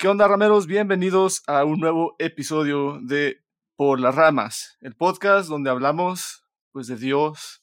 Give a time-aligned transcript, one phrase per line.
[0.00, 0.66] ¿Qué onda, rameros?
[0.66, 3.42] Bienvenidos a un nuevo episodio de
[3.76, 6.42] Por las Ramas, el podcast donde hablamos
[6.72, 7.62] pues de Dios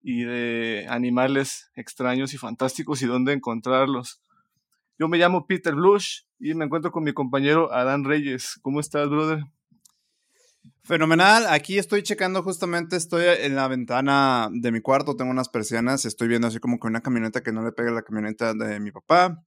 [0.00, 4.22] y de animales extraños y fantásticos y dónde encontrarlos.
[4.96, 8.60] Yo me llamo Peter Blush y me encuentro con mi compañero Adán Reyes.
[8.62, 9.42] ¿Cómo estás, brother?
[10.84, 16.04] Fenomenal, aquí estoy checando justamente, estoy en la ventana de mi cuarto, tengo unas persianas,
[16.04, 18.92] estoy viendo así como que una camioneta que no le pega la camioneta de mi
[18.92, 19.44] papá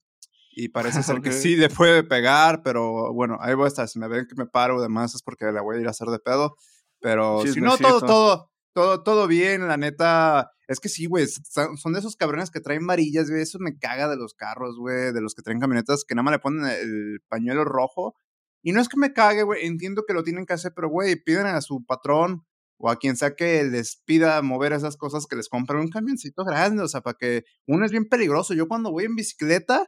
[0.58, 3.98] y parece ser que sí le puede pegar, pero bueno, ahí voy a estar, si
[3.98, 6.08] me ven que me paro o demás es porque la voy a ir a hacer
[6.08, 6.56] de pedo,
[6.98, 11.92] pero si no, todo, todo, todo, todo bien, la neta, es que sí, güey, son
[11.92, 15.20] de esos cabrones que traen varillas, güey, eso me caga de los carros, güey, de
[15.20, 18.14] los que traen camionetas que nada más le ponen el pañuelo rojo
[18.62, 21.22] y no es que me cague, güey, entiendo que lo tienen que hacer, pero, güey,
[21.22, 22.46] piden a su patrón
[22.78, 26.44] o a quien sea que les pida mover esas cosas que les compren un camioncito
[26.44, 28.54] grande, o sea, para que uno es bien peligroso.
[28.54, 29.86] Yo cuando voy en bicicleta,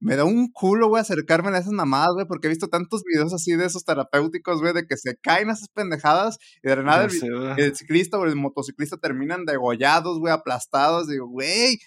[0.00, 3.32] me da un culo, güey, acercarme a esas mamadas, güey, porque he visto tantos videos
[3.32, 7.06] así de esos terapéuticos, güey, de que se caen esas pendejadas y de nada
[7.56, 11.08] el, ciclista o el motociclista terminan degollados, güey, aplastados.
[11.08, 11.78] Digo, güey,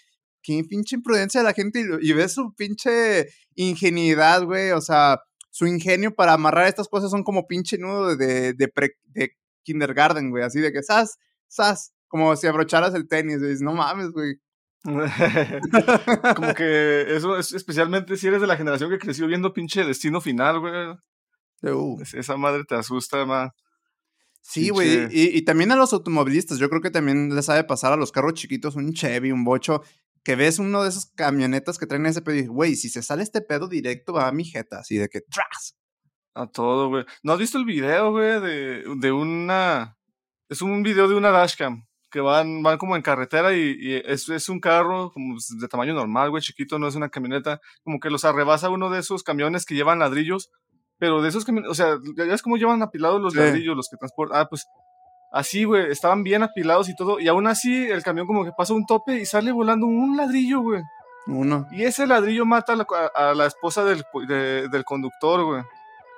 [0.42, 5.20] qué pinche imprudencia de la gente y, y ves su pinche ingenuidad, güey, o sea
[5.54, 8.72] su ingenio para amarrar estas cosas son como pinche nudo de, de,
[9.14, 13.74] de kindergarten, güey, así de que sas, sas, como si abrocharas el tenis, güey, no
[13.74, 14.38] mames, güey.
[16.36, 20.20] como que eso es especialmente si eres de la generación que creció viendo pinche destino
[20.20, 20.74] final, güey.
[21.74, 22.02] Uh.
[22.14, 23.52] Esa madre te asusta, más.
[24.42, 27.94] Sí, güey, y, y, también a los automovilistas, yo creo que también les sabe pasar
[27.94, 29.84] a los carros chiquitos, un Chevy, un Bocho,
[30.22, 33.24] que ves uno de esos camionetas que traen ese pedo y güey, si se sale
[33.24, 35.78] este pedo directo va a mi jeta, así de que tras.
[36.34, 37.06] A todo, güey.
[37.22, 39.98] ¿No has visto el video, güey, de, de una...
[40.50, 44.30] Es un video de una dashcam que van, van como en carretera y, y es,
[44.30, 48.12] es, un carro como de tamaño normal, güey, chiquito, no es una camioneta, como que
[48.12, 50.52] los arrebasa uno de esos camiones que llevan ladrillos,
[51.00, 53.98] pero de esos camiones, o sea, ya es como llevan apilados los ladrillos, los que
[53.98, 54.68] transportan, ah, pues
[55.34, 57.20] Así, güey, estaban bien apilados y todo.
[57.20, 60.62] Y aún así, el camión como que pasa un tope y sale volando un ladrillo,
[60.62, 60.84] güey.
[61.26, 61.66] Uno.
[61.72, 62.74] Y ese ladrillo mata
[63.16, 65.64] a la, esposa del, del conductor, güey.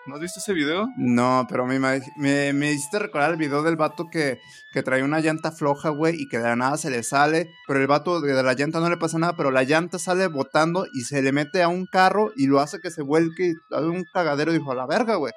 [0.07, 0.87] ¿No has visto ese video?
[0.97, 4.39] No, pero me, me, me hiciste recordar el video del vato que,
[4.71, 7.79] que trae una llanta floja, güey, y que de la nada se le sale, pero
[7.79, 11.01] el vato de la llanta no le pasa nada, pero la llanta sale botando y
[11.01, 14.51] se le mete a un carro y lo hace que se vuelque y un cagadero
[14.51, 15.33] y dijo, a la verga, güey.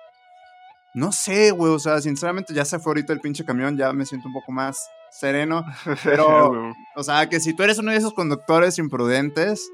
[0.93, 4.05] No sé, güey, o sea, sinceramente ya se fue ahorita el pinche camión, ya me
[4.05, 4.79] siento un poco más
[5.11, 5.65] sereno.
[6.05, 9.71] Pero, o sea, que si tú eres uno de esos conductores imprudentes,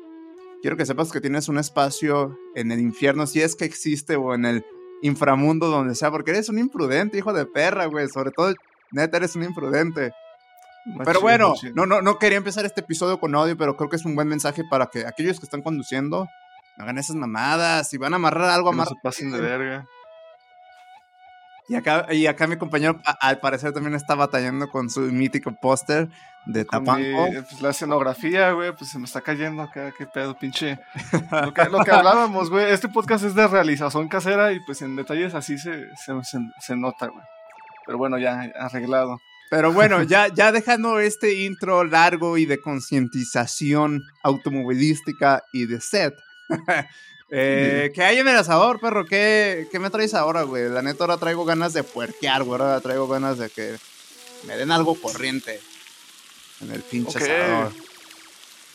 [0.60, 4.34] quiero que sepas que tienes un espacio en el infierno, si es que existe, o
[4.34, 4.64] en el
[5.04, 8.08] inframundo, donde sea, porque eres un imprudente, hijo de perra, güey.
[8.08, 8.54] Sobre todo,
[8.90, 10.12] neta, eres un imprudente.
[11.04, 14.04] pero bueno, no, no, no quería empezar este episodio con odio, pero creo que es
[14.04, 16.26] un buen mensaje para que aquellos que están conduciendo
[16.78, 17.88] hagan esas mamadas.
[17.88, 18.94] Si van a amarrar algo, amarrar.
[18.94, 19.86] No pasen de verga.
[21.66, 26.08] Y acá, y acá mi compañero, al parecer, también está batallando con su mítico póster
[26.44, 27.26] de Tapanco.
[27.48, 30.78] pues, la escenografía, güey, pues se me está cayendo acá, qué pedo, pinche.
[31.30, 34.94] Lo que, lo que hablábamos, güey, este podcast es de realización casera y pues en
[34.94, 36.12] detalles así se, se,
[36.60, 37.24] se, nota, güey.
[37.86, 39.18] Pero bueno, ya arreglado.
[39.50, 46.14] Pero bueno, ya, ya dejando este intro largo y de concientización automovilística y de set,
[47.30, 49.04] Eh, ¿Qué hay en el asador, perro?
[49.04, 50.68] ¿Qué, ¿Qué, me traes ahora, güey?
[50.68, 52.60] La neta, ahora traigo ganas de puerquear, güey.
[52.60, 53.76] Ahora traigo ganas de que
[54.46, 55.60] me den algo corriente
[56.60, 57.72] en el pinche asador.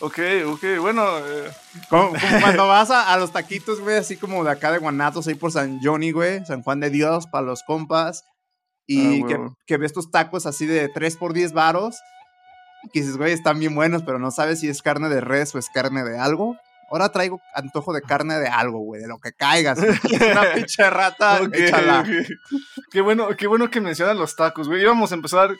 [0.01, 1.03] Ok, ok, bueno.
[1.19, 1.51] Eh.
[1.89, 5.51] Como, cuando vas a, los taquitos, güey, así como de acá de Guanatos, ahí por
[5.51, 8.25] San Johnny, güey, San Juan de Dios, para los compas.
[8.87, 11.97] Y ah, que, que, ves tus tacos así de 3 por 10 varos.
[12.83, 15.53] Y que dices, güey, están bien buenos, pero no sabes si es carne de res
[15.53, 16.57] o es carne de algo.
[16.91, 19.79] Ahora traigo antojo de carne de algo, güey, de lo que caigas.
[20.31, 22.03] Una pinche rata, échala.
[22.91, 24.81] Qué bueno, qué bueno que mencionan los tacos, güey.
[24.81, 25.55] Íbamos a empezar,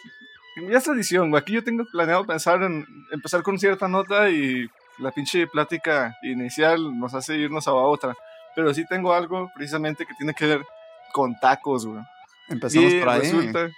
[0.70, 1.42] ya es tradición, güey.
[1.42, 6.98] Aquí yo tengo planeado pensar en empezar con cierta nota y la pinche plática inicial
[7.00, 8.16] nos hace irnos a otra.
[8.56, 10.66] Pero sí tengo algo precisamente que tiene que ver
[11.14, 12.02] con tacos, güey.
[12.48, 13.22] Empezamos por ahí.
[13.22, 13.70] Resulta,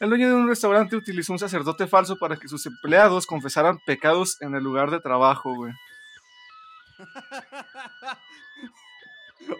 [0.00, 4.40] el dueño de un restaurante utilizó un sacerdote falso para que sus empleados confesaran pecados
[4.40, 5.72] en el lugar de trabajo, güey.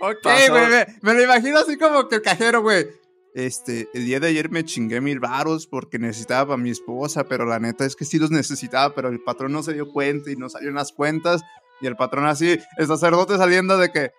[0.01, 2.87] Ok, güey, me, lo imagino así como que el cajero, güey.
[3.35, 7.45] Este, el día de ayer me chingué mil varos porque necesitaba a mi esposa, pero
[7.47, 10.37] la neta es que sí los necesitaba, pero el patrón no se dio cuenta y
[10.37, 11.43] no salió en las cuentas.
[11.81, 14.13] Y el patrón así, el sacerdote saliendo de que,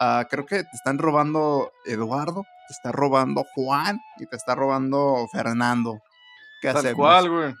[0.00, 5.28] uh, creo que te están robando Eduardo, te está robando Juan y te está robando
[5.32, 6.00] Fernando.
[6.62, 7.54] ¿Qué Tal cual, güey.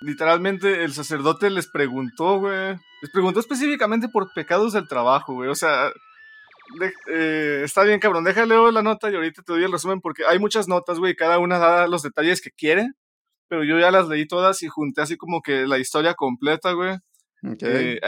[0.00, 2.76] Literalmente el sacerdote les preguntó, güey.
[3.02, 5.48] Les preguntó específicamente por pecados del trabajo, güey.
[5.48, 5.90] O sea,
[7.08, 8.24] eh, está bien, cabrón.
[8.24, 11.14] Déjale la nota y ahorita te doy el resumen porque hay muchas notas, güey.
[11.16, 12.90] Cada una da los detalles que quiere.
[13.48, 16.96] Pero yo ya las leí todas y junté así como que la historia completa, güey.
[17.60, 18.00] Eh,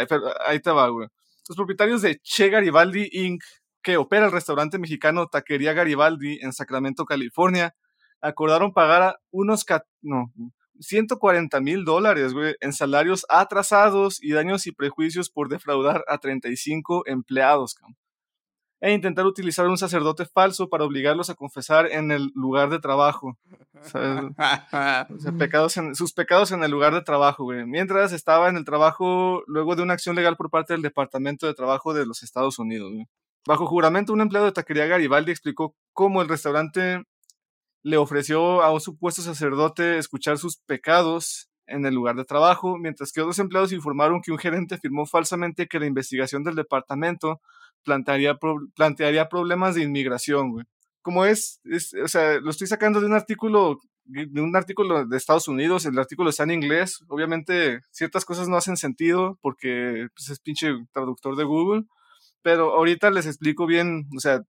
[0.47, 1.09] ahí, te va, güey.
[1.49, 3.43] Los propietarios de Che Garibaldi Inc.,
[3.83, 7.75] que opera el restaurante mexicano Taquería Garibaldi en Sacramento, California,
[8.21, 9.65] acordaron pagar a unos
[10.03, 10.33] no,
[10.81, 17.05] 140 mil dólares, güey, en salarios atrasados y daños y prejuicios por defraudar a 35
[17.07, 17.97] empleados, cabrón
[18.81, 23.37] e intentar utilizar un sacerdote falso para obligarlos a confesar en el lugar de trabajo.
[25.39, 27.67] pecados en, sus pecados en el lugar de trabajo, güey.
[27.67, 31.55] Mientras estaba en el trabajo luego de una acción legal por parte del Departamento de
[31.55, 32.93] Trabajo de los Estados Unidos.
[33.47, 37.03] Bajo juramento, un empleado de taquería Garibaldi explicó cómo el restaurante
[37.83, 43.13] le ofreció a un supuesto sacerdote escuchar sus pecados en el lugar de trabajo, mientras
[43.13, 47.41] que otros empleados informaron que un gerente afirmó falsamente que la investigación del departamento
[47.85, 50.67] plantearía, problemas de inmigración, güey.
[51.03, 53.79] Como es, es, o sea, lo estoy sacando de un artículo
[54.09, 58.57] de un artículo de Estados Unidos, el artículo está en inglés, obviamente ciertas cosas no
[58.57, 61.85] hacen sentido porque pues, es pinche traductor de Google,
[62.41, 64.41] pero ahorita les explico bien, o sea,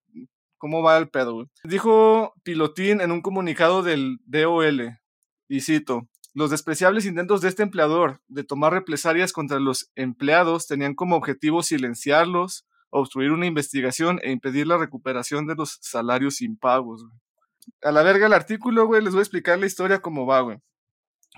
[0.59, 1.49] cómo va el pedo.
[1.63, 4.99] Dijo Pilotín en un comunicado del DOL,
[5.47, 10.93] y cito, los despreciables intentos de este empleador de tomar represalias contra los empleados tenían
[10.93, 17.19] como objetivo silenciarlos, obstruir una investigación e impedir la recuperación de los salarios impagos, güey.
[17.83, 20.57] A la verga el artículo, güey, les voy a explicar la historia cómo va, güey.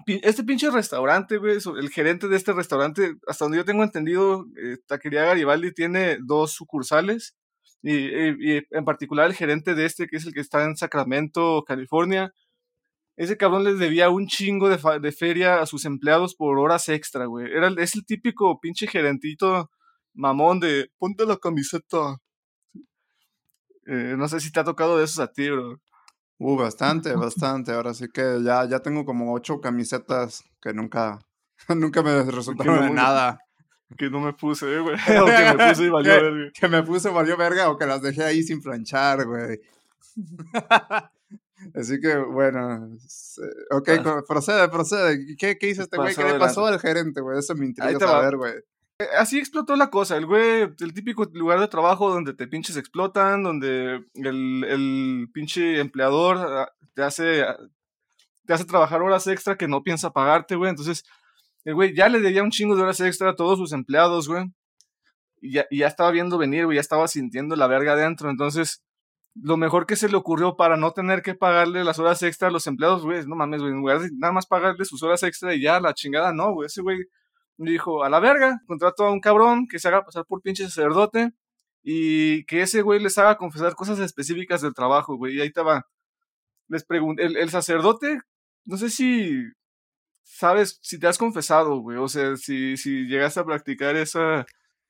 [0.05, 4.77] Este pinche restaurante, güey, el gerente de este restaurante, hasta donde yo tengo entendido, eh,
[4.87, 7.35] Taquería Garibaldi tiene dos sucursales
[7.83, 12.33] y, en particular el gerente de este, que es el que está en Sacramento, California,
[13.17, 17.25] ese cabrón les debía un chingo de, de feria a sus empleados por horas extra,
[17.25, 17.51] güey.
[17.51, 19.69] Era, es el típico pinche gerentito
[20.13, 22.17] mamón de ponte la camiseta.
[23.87, 25.77] Eh, no sé si te ha tocado de esos a ti, bro.
[26.37, 27.71] Uh, bastante, bastante.
[27.71, 31.19] Ahora sí que ya, ya tengo como ocho camisetas que nunca,
[31.75, 33.39] nunca me resultaron de nada.
[33.97, 34.95] Que no me puse, güey.
[35.21, 36.51] o que me puse y valió verga.
[36.53, 39.59] Que me puse valió verga o que las dejé ahí sin planchar, güey.
[41.75, 42.97] Así que, bueno.
[43.71, 43.89] Ok,
[44.27, 45.35] procede, procede.
[45.37, 46.15] ¿Qué, qué hizo este güey?
[46.15, 47.37] ¿Qué le pasó al gerente, güey?
[47.37, 48.53] Eso me interesa saber, güey.
[49.01, 52.77] Eh, así explotó la cosa, el güey, el típico lugar de trabajo donde te pinches
[52.77, 57.57] explotan, donde el, el pinche empleador ah, te hace, ah,
[58.45, 60.69] te hace trabajar horas extra que no piensa pagarte, güey.
[60.69, 61.03] Entonces,
[61.65, 64.45] el güey ya le debía un chingo de horas extra a todos sus empleados, güey.
[65.41, 68.29] Y ya, y ya estaba viendo venir, güey, ya estaba sintiendo la verga adentro.
[68.29, 68.83] Entonces,
[69.35, 72.51] lo mejor que se le ocurrió para no tener que pagarle las horas extra a
[72.51, 73.73] los empleados, güey, no mames, güey,
[74.13, 76.99] nada más pagarle sus horas extra y ya, la chingada, no, güey, ese güey
[77.57, 81.31] dijo, a la verga, contrato a un cabrón que se haga pasar por pinche sacerdote
[81.83, 85.35] y que ese güey les haga confesar cosas específicas del trabajo, güey.
[85.37, 85.85] Y ahí va.
[86.67, 88.19] Les pregunto, el, el sacerdote,
[88.65, 89.43] no sé si
[90.31, 94.45] sabes, si te has confesado, güey, o sea, si, si llegaste a practicar esa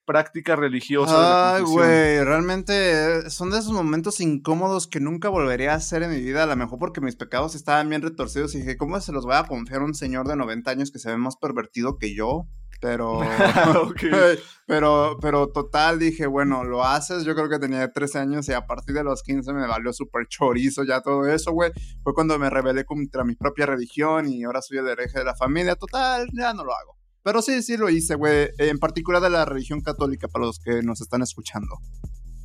[0.05, 1.55] práctica religiosa.
[1.55, 6.19] Ay, güey, realmente son de esos momentos incómodos que nunca volvería a hacer en mi
[6.21, 9.25] vida, a lo mejor porque mis pecados estaban bien retorcidos y dije, ¿cómo se los
[9.25, 12.13] voy a confiar a un señor de 90 años que se ve más pervertido que
[12.13, 12.47] yo?
[12.81, 13.19] Pero,
[14.67, 17.23] pero, pero total, dije, bueno, lo haces.
[17.23, 20.27] Yo creo que tenía 13 años y a partir de los 15 me valió súper
[20.27, 21.71] chorizo ya todo eso, güey.
[22.03, 25.35] Fue cuando me rebelé contra mi propia religión y ahora soy el hereje de la
[25.35, 25.75] familia.
[25.75, 26.97] Total, ya no lo hago.
[27.23, 28.49] Pero sí, sí lo hice, güey.
[28.57, 31.77] En particular de la religión católica, para los que nos están escuchando.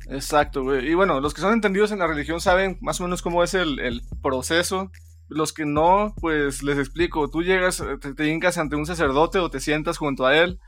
[0.07, 0.87] Exacto, güey.
[0.87, 3.55] Y bueno, los que son entendidos en la religión saben más o menos cómo es
[3.55, 4.91] el, el proceso
[5.29, 7.29] los que no, pues les explico.
[7.29, 10.59] Tú llegas, te, te hincas ante un sacerdote o te sientas junto a él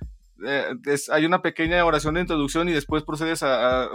[0.46, 0.76] eh,
[1.12, 3.90] hay una pequeña oración de introducción y después procedes a,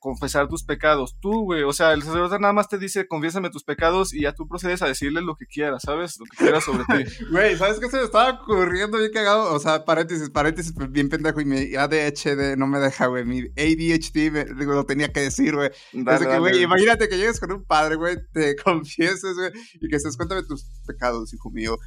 [0.00, 1.16] confesar tus pecados.
[1.20, 4.32] Tú, güey, o sea, el sacerdote nada más te dice, confiésame tus pecados y ya
[4.32, 6.18] tú procedes a decirle lo que quieras, ¿sabes?
[6.18, 7.10] Lo que quieras sobre ti.
[7.30, 9.52] Güey, ¿sabes qué se me estaba ocurriendo bien cagado?
[9.52, 13.24] O sea, paréntesis, paréntesis, pues, bien pendejo y mi ADHD no me deja, güey.
[13.24, 15.70] Mi ADHD me, lo tenía que decir, güey.
[15.92, 20.42] güey, imagínate que llegues con un padre, güey, te confieses, güey, y que se cuéntame
[20.44, 21.78] tus pecados, hijo mío.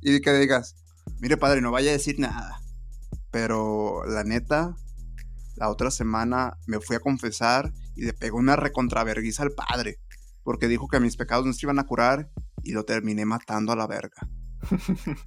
[0.00, 0.74] Y que digas,
[1.20, 2.60] mire, padre, no vaya a decir nada
[3.30, 4.74] pero la neta,
[5.56, 9.98] la otra semana me fui a confesar y le pegó una recontraverguiza al padre.
[10.42, 12.30] Porque dijo que mis pecados no se iban a curar
[12.62, 14.28] y lo terminé matando a la verga.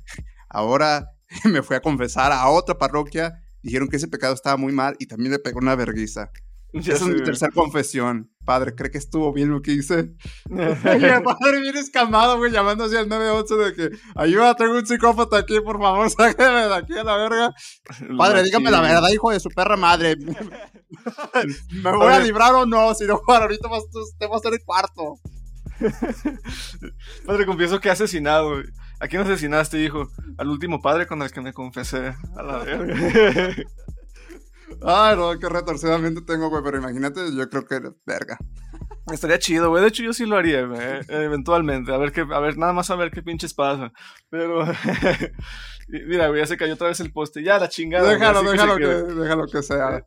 [0.49, 1.07] Ahora
[1.45, 3.43] me fui a confesar a otra parroquia.
[3.61, 6.31] Dijeron que ese pecado estaba muy mal y también le pegó una verguiza.
[6.73, 8.32] Esa es mi tercera confesión.
[8.43, 10.13] Padre cree que estuvo bien lo que hice.
[10.49, 14.85] y el padre viene escamado, güey, llamando así al 911 de que ayuda, tengo un
[14.85, 17.53] psicópata aquí, por favor, sáqueme de aquí a la verga.
[18.17, 20.15] Padre, dígame la verdad, hijo de su perra madre.
[21.71, 22.93] ¿Me voy a librar o no?
[22.93, 23.69] Si no, ahorita
[24.17, 25.15] te vas a hacer el cuarto.
[27.25, 28.65] padre, confieso que he asesinado, güey.
[28.99, 30.07] ¿A quién asesinaste, hijo?
[30.37, 32.13] Al último padre con el que me confesé.
[32.37, 32.95] A la verga.
[34.81, 38.37] Ay, no, qué retorcidamente tengo, güey, pero imagínate, yo creo que verga.
[39.11, 39.81] Estaría chido, güey.
[39.81, 40.79] De hecho, yo sí lo haría, güey.
[41.09, 41.93] Eventualmente.
[41.93, 43.91] A ver qué, a ver, nada más a ver qué pinches pasa.
[44.29, 44.65] Pero.
[45.89, 47.43] Mira, güey, ya se cayó otra vez el poste.
[47.43, 48.09] Ya, la chingada.
[48.09, 49.95] Déjalo, déjalo que, déjalo que sea.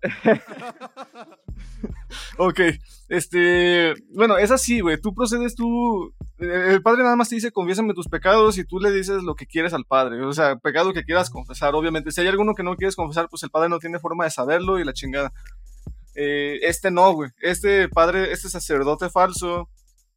[2.39, 2.61] ok,
[3.09, 7.95] este, bueno, es así, güey, tú procedes, tú, el padre nada más te dice, confiésame
[7.95, 11.05] tus pecados y tú le dices lo que quieres al padre, o sea, pecado que
[11.05, 14.01] quieras confesar, obviamente, si hay alguno que no quieres confesar, pues el padre no tiene
[14.01, 15.33] forma de saberlo y la chingada.
[16.17, 19.69] Eh, este no, güey, este padre, este sacerdote falso,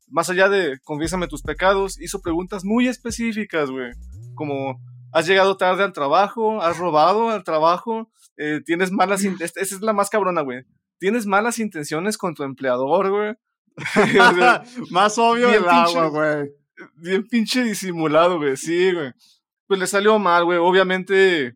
[0.07, 3.91] más allá de confiésame tus pecados, hizo preguntas muy específicas, güey,
[4.33, 4.81] como,
[5.11, 9.23] has llegado tarde al trabajo, has robado al trabajo, eh, tienes malas...
[9.23, 10.63] Esa es la más cabrona, güey
[10.99, 13.33] tienes malas intenciones con tu empleador, güey.
[14.91, 16.49] Más obvio el agua, güey.
[16.95, 18.55] Bien pinche disimulado, güey.
[18.57, 19.11] Sí, güey.
[19.67, 20.57] Pues le salió mal, güey.
[20.57, 21.55] Obviamente,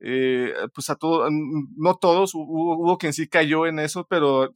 [0.00, 1.30] eh, pues a todos,
[1.76, 4.54] no todos, hubo, hubo, quien sí cayó en eso, pero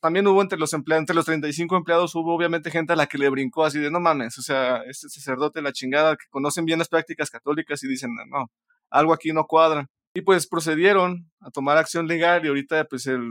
[0.00, 3.18] también hubo entre los empleados, entre los 35 empleados, hubo obviamente gente a la que
[3.18, 6.78] le brincó así de no mames, o sea, este sacerdote, la chingada, que conocen bien
[6.78, 8.50] las prácticas católicas y dicen, no,
[8.90, 9.88] algo aquí no cuadra.
[10.14, 13.30] Y pues procedieron a tomar acción legal y ahorita pues el,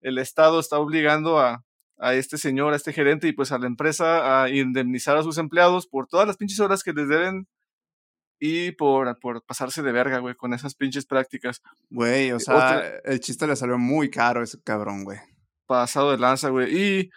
[0.00, 1.64] el, Estado está obligando a,
[1.98, 5.38] a, este señor, a este gerente y pues a la empresa a indemnizar a sus
[5.38, 7.46] empleados por todas las pinches horas que les deben
[8.40, 11.60] y por, por pasarse de verga, güey, con esas pinches prácticas.
[11.90, 15.18] Güey, o eh, sea, el chiste le salió muy caro a ese cabrón, güey.
[15.66, 16.74] Pasado de lanza, güey.
[16.74, 17.10] Y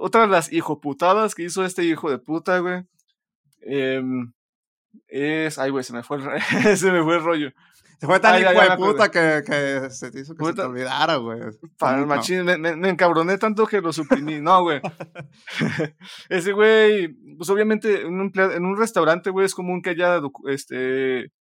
[0.00, 2.82] otra de las hijoputadas que hizo este hijo de puta, güey.
[3.60, 4.02] Eh,
[5.06, 5.58] es.
[5.58, 7.50] Ay, güey, se me fue el, se me fue el rollo.
[8.00, 11.16] Se fue tan hijo de puta que, que, se te hizo que se te olvidara,
[11.16, 11.40] güey.
[11.78, 14.40] Para el machín, me, me, encabroné tanto que lo suprimí.
[14.40, 14.80] No, güey.
[16.28, 21.32] Ese güey, pues obviamente en un, en un restaurante, güey, es común que haya este,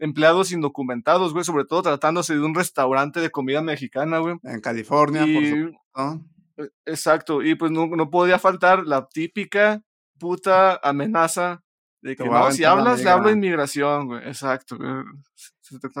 [0.00, 4.34] empleados indocumentados, güey, sobre todo tratándose de un restaurante de comida mexicana, güey.
[4.42, 6.24] En California, por supuesto.
[6.56, 9.82] E, exacto, y pues no, no podía faltar la típica
[10.18, 11.63] puta amenaza
[12.04, 14.28] de que no, si hablas, le hablo a inmigración, güey.
[14.28, 14.76] Exacto.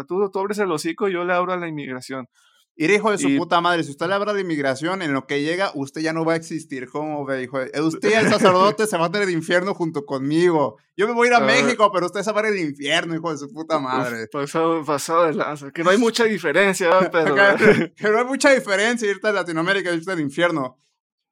[0.06, 2.28] Tú, tú abres el hocico y yo le abro a la inmigración.
[2.76, 5.40] Ir hijo de su puta madre, si usted le habla de inmigración, en lo que
[5.40, 6.90] llega, usted ya no va a existir.
[6.90, 7.58] ¿Cómo ve, hijo?
[7.58, 7.70] De...
[7.80, 10.76] Usted, el sacerdote, se va a tener el infierno junto conmigo.
[10.94, 13.14] Yo me voy a ir a México, pero usted se va a ir al infierno,
[13.14, 14.26] hijo de su puta madre.
[14.26, 15.70] Pasado, pasado de lanza.
[15.70, 17.34] Que no hay mucha diferencia, pero.
[17.96, 20.78] que, no hay mucha diferencia irte a Latinoamérica y irte al infierno.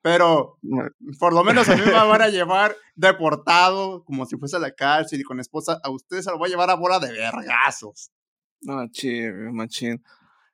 [0.02, 0.58] Pero
[1.18, 4.72] por lo menos a mí me van a llevar deportado como si fuese a la
[4.72, 5.80] cárcel y con esposa.
[5.82, 8.10] A ustedes se lo voy a llevar a bola de vergazos.
[8.62, 10.02] Machín, machín.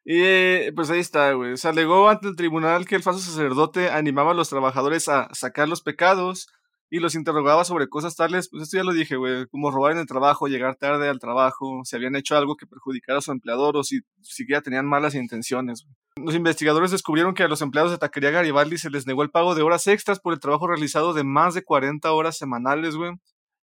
[0.05, 1.57] Y pues ahí está, güey.
[1.57, 5.69] Se alegó ante el tribunal que el falso sacerdote animaba a los trabajadores a sacar
[5.69, 6.49] los pecados
[6.91, 9.99] y los interrogaba sobre cosas tales, pues esto ya lo dije, güey, como robar en
[9.99, 13.77] el trabajo, llegar tarde al trabajo, si habían hecho algo que perjudicara a su empleador
[13.77, 15.87] o si siquiera tenían malas intenciones.
[16.17, 19.55] Los investigadores descubrieron que a los empleados de Taquería Garibaldi se les negó el pago
[19.55, 23.13] de horas extras por el trabajo realizado de más de 40 horas semanales, güey.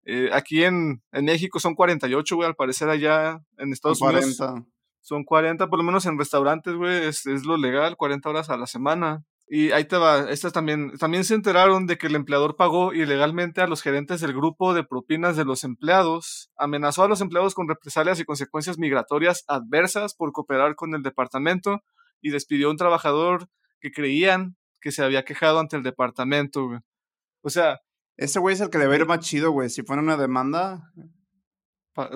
[0.05, 4.41] Eh, aquí en, en, México son 48, güey, al parecer allá en Estados Unidos.
[5.01, 8.57] Son 40, por lo menos en restaurantes, güey, es, es lo legal, 40 horas a
[8.57, 9.23] la semana.
[9.51, 13.61] Y ahí te va, estas también, también se enteraron de que el empleador pagó ilegalmente
[13.61, 17.67] a los gerentes del grupo de propinas de los empleados, amenazó a los empleados con
[17.67, 21.81] represalias y consecuencias migratorias adversas por cooperar con el departamento
[22.21, 26.79] y despidió a un trabajador que creían que se había quejado ante el departamento, güey.
[27.41, 27.79] O sea...
[28.21, 29.69] Ese güey es el que debe ir más chido, güey.
[29.69, 30.91] Si fuera una demanda...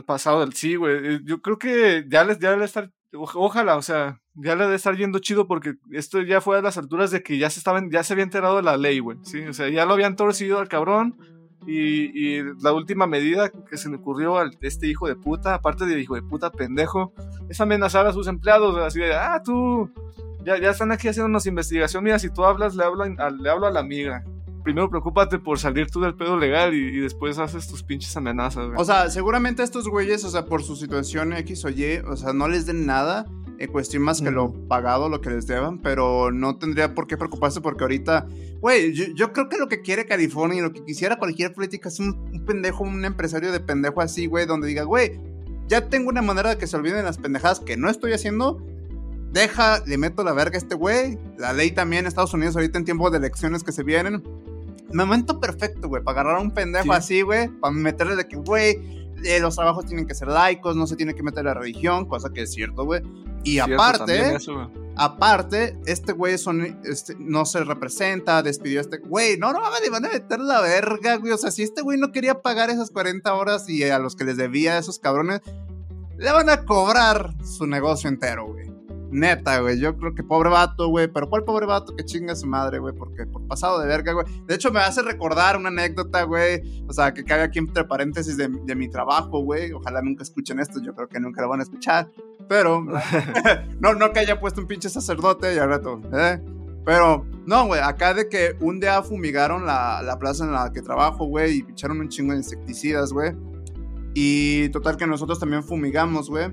[0.05, 0.51] pasado del...
[0.51, 1.23] Sí, güey.
[1.23, 4.96] Yo creo que ya les, ya debe estar ojalá, o sea, ya le debe estar
[4.96, 8.03] yendo chido porque esto ya fue a las alturas de que ya se estaban, ya
[8.03, 10.67] se había enterado de la ley, güey, sí, o sea, ya lo habían torcido al
[10.67, 11.17] cabrón
[11.65, 15.86] y, y, la última medida que se le ocurrió a este hijo de puta, aparte
[15.86, 17.13] de hijo de puta pendejo,
[17.50, 19.89] es amenazar a sus empleados, así de, ah, tú,
[20.43, 23.67] ya, ya están aquí haciendo unas investigaciones, mira, si tú hablas, le hablo le hablo
[23.67, 24.24] a la amiga,
[24.63, 28.79] primero preocúpate por salir tú del pedo legal y, después haces tus pinches amenazas, güey.
[28.79, 32.34] O sea, seguramente estos güeyes, o sea, por su situación X o Y, o sea,
[32.34, 33.25] no les den nada
[33.60, 37.17] en cuestión más que lo pagado, lo que les deban, pero no tendría por qué
[37.17, 38.27] preocuparse porque ahorita,
[38.60, 42.00] güey, yo, creo que lo que quiere California y lo que quisiera cualquier política es
[42.00, 45.20] un, un pendejo, un empresario de pendejo así, güey, donde diga, güey,
[45.67, 48.62] ya tengo una manera de que se olviden las pendejadas que no estoy haciendo
[49.34, 51.17] deja, le meto la verga a este güey.
[51.38, 54.24] La ley también, Estados Unidos, ahorita en tiempos de elecciones que se vienen.
[54.93, 58.77] Momento perfecto, güey, para agarrar a un pendejo así, güey, para meterle de que, güey,
[59.23, 62.29] eh, los trabajos tienen que ser laicos, no se tiene que meter la religión, cosa
[62.31, 63.01] que es cierto, güey.
[63.43, 64.38] Y aparte,
[64.95, 66.35] aparte, este güey
[66.83, 69.38] este, no se representa, despidió a este güey.
[69.38, 71.33] No, no, le van a meter la verga, güey.
[71.33, 74.23] O sea, si este güey no quería pagar esas 40 horas y a los que
[74.23, 75.41] les debía a esos cabrones,
[76.17, 78.72] le van a cobrar su negocio entero, güey.
[79.13, 79.79] Neta, güey.
[79.79, 81.08] Yo creo que pobre vato, güey.
[81.08, 82.93] Pero ¿cuál pobre vato que chinga su madre, güey?
[82.96, 84.25] Porque por pasado de verga, güey.
[84.48, 86.84] De hecho, me hace recordar una anécdota, güey.
[86.88, 89.72] O sea, que cabe aquí entre paréntesis de, de mi trabajo, güey.
[89.72, 90.82] Ojalá nunca escuchen esto.
[90.82, 92.10] Yo creo que nunca lo van a escuchar.
[92.50, 92.86] Pero,
[93.79, 96.41] no, no que haya puesto un pinche sacerdote y al rato, ¿eh?
[96.86, 100.82] Pero, no, güey, acá de que un día fumigaron la, la plaza en la que
[100.82, 103.34] trabajo, güey, y echaron un chingo de insecticidas, güey.
[104.13, 106.51] Y total que nosotros también fumigamos, güey.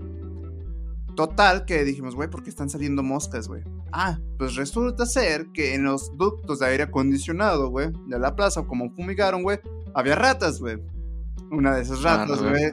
[1.20, 3.62] Total que dijimos, güey, ¿por qué están saliendo moscas, güey?
[3.92, 8.62] Ah, pues resulta ser que en los ductos de aire acondicionado, güey, de la plaza,
[8.62, 9.60] como fumigaron, güey,
[9.92, 10.78] había ratas, güey.
[11.50, 12.72] Una de esas ratas, güey.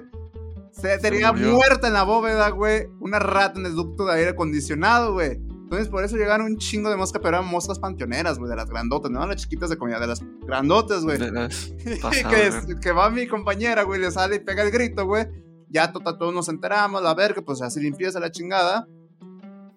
[0.71, 2.87] Se tenía muerta en la bóveda, güey.
[3.01, 5.31] Una rata en el ducto de aire acondicionado, güey.
[5.33, 8.69] Entonces, por eso llegaron un chingo de moscas, pero eran moscas panteoneras, güey, de las
[8.69, 11.17] grandotas, no las chiquitas de comida, de las grandotas, güey.
[11.19, 15.27] que, que va mi compañera, güey, le sale y pega el grito, güey
[15.69, 18.88] ya todos nos enteramos, la verga, pues así limpieza la chingada.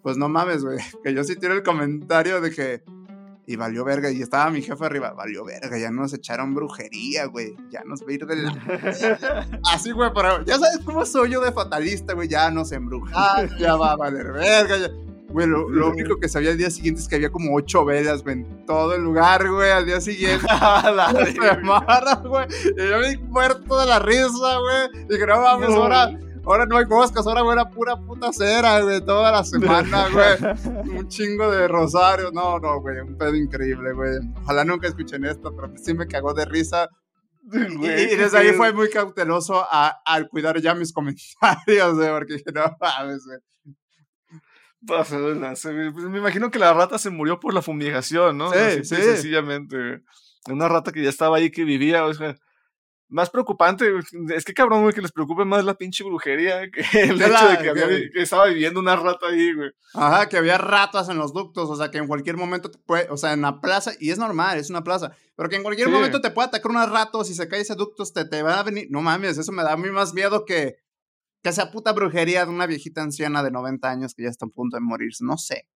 [0.02, 2.82] Pues no mames, güey, que yo sí tiro el comentario de que
[3.46, 4.10] y valió verga.
[4.10, 7.56] Y estaba mi jefe arriba, valió verga, ya nos echaron brujería, güey.
[7.70, 8.48] Ya nos va a ir de
[9.72, 12.28] Así, güey, pero ya sabes cómo soy yo de fatalista, güey.
[12.28, 14.78] Ya nos embrujaron, ya va a valer verga.
[14.78, 15.09] Ya.
[15.32, 18.40] Güey, lo, único que sabía al día siguiente es que había como ocho velas, güey,
[18.40, 20.44] en todo el lugar, güey, al día siguiente.
[20.50, 22.46] la semana, güey.
[22.76, 24.26] Y yo me muerto de la risa,
[24.58, 25.04] güey.
[25.08, 26.10] Y que no mames, ahora,
[26.44, 30.98] ahora no hay moscas, ahora, güey, era pura puta cera, güey, toda la semana, güey.
[30.98, 32.32] un chingo de rosario.
[32.32, 34.18] No, no, güey, un pedo increíble, güey.
[34.42, 36.88] Ojalá nunca escuchen esto, pero sí me cagó de risa.
[37.52, 42.62] y, desde ahí fue muy cauteloso al cuidar ya mis comentarios, güey, porque dije, no
[42.80, 43.38] mames, güey.
[44.86, 48.50] Pues, me imagino que la rata se murió por la fumigación, ¿no?
[48.52, 48.96] Sí, sí.
[48.96, 50.02] Sencillamente.
[50.48, 52.36] Una rata que ya estaba ahí, que vivía, o sea,
[53.10, 53.92] más preocupante,
[54.34, 57.58] es que cabrón, güey, que les preocupe más la pinche brujería que el hecho de
[57.58, 59.70] que, había, que, estaba viviendo una rata ahí, güey.
[59.94, 63.08] Ajá, que había ratas en los ductos, o sea, que en cualquier momento te puede,
[63.10, 65.88] o sea, en la plaza, y es normal, es una plaza, pero que en cualquier
[65.88, 68.58] momento te puede atacar una rata o si se cae ese ducto, te, te van
[68.58, 70.78] a venir, no mames, eso me da a mí más miedo que
[71.42, 74.48] que sea puta brujería de una viejita anciana de 90 años que ya está a
[74.48, 75.66] punto de morirse, no sé.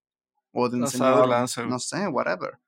[0.52, 1.28] O de un señor,
[1.68, 2.58] no sé, whatever.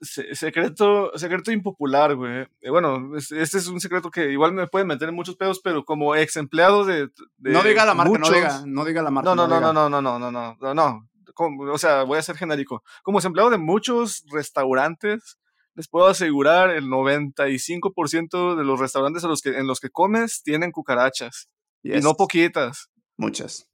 [0.00, 2.46] secreto, secreto impopular, güey.
[2.60, 5.84] Eh, bueno, este es un secreto que igual me puede meter en muchos pedos, pero
[5.84, 9.34] como ex empleado de, No diga la marca, no diga, no diga la marca.
[9.34, 11.72] No, no, no, no, no, no, no, no, no, no, no.
[11.72, 12.82] o sea, voy a ser genérico.
[13.02, 15.38] Como ex empleado de muchos restaurantes,
[15.74, 20.42] les puedo asegurar el 95% de los restaurantes en los que, en los que comes
[20.42, 21.48] tienen cucarachas.
[21.94, 22.88] Y no poquitas.
[23.16, 23.68] Muchas.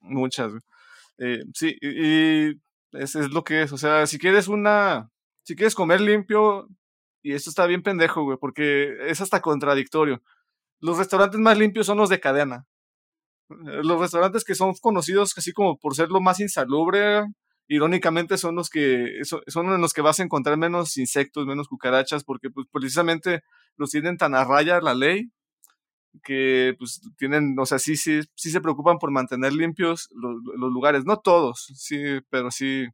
[0.00, 0.52] muchas.
[1.18, 2.50] Eh, sí, y,
[2.92, 3.72] eso es lo que es.
[3.72, 5.10] O sea, si quieres una.
[5.42, 6.68] Si quieres comer limpio,
[7.22, 10.22] y esto está bien pendejo, güey, porque es hasta contradictorio.
[10.80, 12.66] Los restaurantes más limpios son los de cadena.
[13.48, 17.24] Los restaurantes que son conocidos así como por ser lo más insalubre,
[17.68, 22.24] irónicamente son los que son en los que vas a encontrar menos insectos, menos cucarachas,
[22.24, 23.42] porque pues, precisamente
[23.76, 25.30] los tienen tan a raya la ley
[26.22, 30.36] que pues tienen, o sea, sí, sí, sí se preocupan por mantener limpios los,
[30.72, 31.98] lugares, no todos, sí,
[32.30, 32.86] pero sí.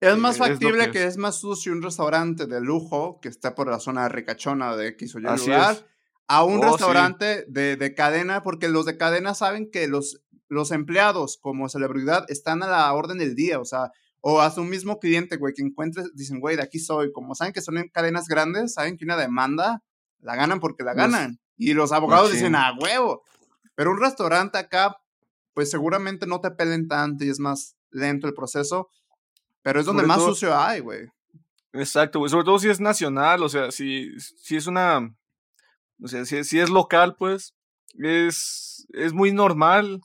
[0.00, 3.80] Es más factible que, es más sucio un restaurante de lujo que está por la
[3.80, 5.86] zona ricachona de X o Y lugar
[6.26, 10.70] a un oh, restaurante de, de, cadena, porque los de cadena saben que los, los
[10.70, 13.90] empleados como celebridad están a la orden del día, o sea,
[14.20, 17.52] o a su mismo cliente, güey, que encuentres, dicen, güey, de aquí soy, como saben
[17.52, 19.82] que son en cadenas grandes, saben que una demanda
[20.18, 21.38] la ganan porque la ganan.
[21.56, 23.22] Y los abogados dicen, a huevo.
[23.74, 24.96] Pero un restaurante acá,
[25.52, 28.88] pues seguramente no te pelen tanto y es más lento el proceso.
[29.62, 31.08] Pero es donde más sucio hay, güey.
[31.72, 32.30] Exacto, güey.
[32.30, 35.14] Sobre todo si es nacional, o sea, si, si es una.
[36.02, 37.54] O sea, si, si es local, pues.
[37.96, 40.00] Es, es muy normal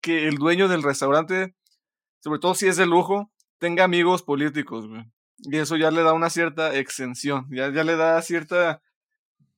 [0.00, 1.56] que el dueño del restaurante,
[2.20, 5.04] sobre todo si es de lujo, tenga amigos políticos, güey.
[5.38, 8.80] Y eso ya le da una cierta exención, ya, ya le da cierta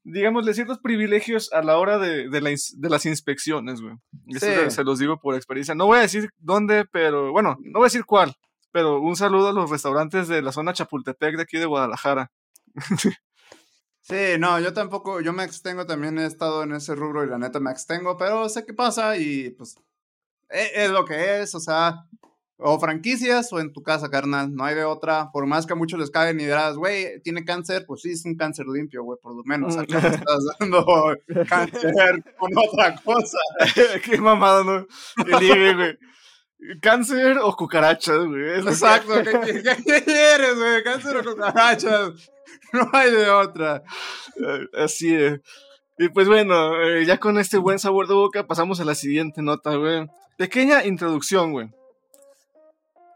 [0.04, 2.40] digámosle, ciertos privilegios a la hora de, de,
[2.88, 3.94] las inspecciones, güey.
[4.28, 5.74] Eso se los digo por experiencia.
[5.74, 8.34] No voy a decir dónde, pero bueno, no voy a decir cuál,
[8.72, 12.30] pero un saludo a los restaurantes de la zona Chapultepec de aquí de Guadalajara.
[14.08, 17.36] Sí, no, yo tampoco, yo me extengo también, he estado en ese rubro y la
[17.36, 19.76] neta me extengo, pero sé qué pasa y pues
[20.48, 22.06] e, es, lo que es, o sea,
[22.60, 24.52] O franquicias o en tu casa, carnal.
[24.52, 25.30] No hay de otra.
[25.32, 27.84] Por más que a muchos les caen y dirás, güey, ¿tiene cáncer?
[27.86, 29.76] Pues sí, es un cáncer limpio, güey, por lo menos.
[29.76, 29.80] Mm.
[29.80, 30.84] Acá me estás dando
[31.48, 33.38] cáncer con otra cosa.
[34.04, 34.86] Qué mamada, ¿no?
[35.24, 35.98] Elige, güey.
[36.82, 38.58] ¿Cáncer o cucarachas, güey?
[38.58, 39.12] Exacto.
[39.22, 40.82] ¿Qué, qué- qué quieres, güey?
[40.82, 42.30] Cáncer o cucarachas.
[42.72, 43.84] No hay de otra.
[44.44, 45.40] Eh, Así es.
[45.96, 49.42] Y pues bueno, eh, ya con este buen sabor de boca pasamos a la siguiente
[49.42, 50.06] nota, güey.
[50.36, 51.68] Pequeña introducción, güey.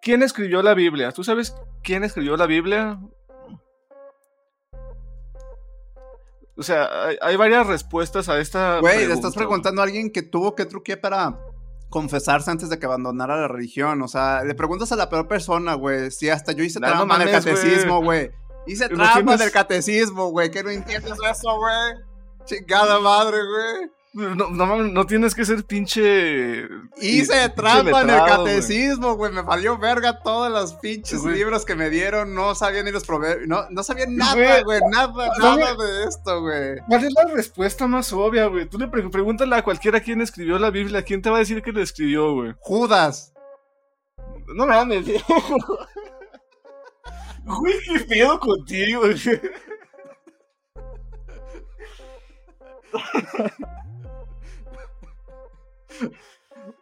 [0.02, 1.12] ¿Quién escribió la Biblia?
[1.12, 2.98] ¿Tú sabes quién escribió la Biblia?
[6.56, 10.22] O sea, hay, hay varias respuestas a esta Güey, le estás preguntando a alguien que
[10.22, 11.38] tuvo que truquear para
[11.88, 14.02] confesarse antes de que abandonara la religión.
[14.02, 16.10] O sea, le preguntas a la peor persona, güey.
[16.10, 18.32] Si hasta yo hice No, no trampa en el catecismo, güey.
[18.66, 20.50] Hice trampa en el catecismo, güey.
[20.50, 22.04] ¿Qué no entiendes eso, güey?
[22.44, 23.90] Chingada madre, güey.
[24.14, 26.68] No, no, no tienes que ser pinche.
[27.00, 29.32] Hice trampa en el catecismo, güey.
[29.32, 32.34] Me valió verga todos los pinches libros que me dieron.
[32.34, 33.48] No sabía ni los proverbios.
[33.48, 34.80] No, no sabía nada, Güey.
[34.90, 36.76] Nada, nada de esto, güey.
[36.86, 38.68] ¿Cuál es la respuesta más obvia, güey?
[38.68, 41.02] Tú le pre- pregúntale a cualquiera quién escribió la Biblia.
[41.02, 42.52] ¿Quién te va a decir que la escribió, güey?
[42.60, 43.32] Judas.
[44.54, 45.06] No mames.
[47.44, 49.40] Güey, qué pedo contigo, güey.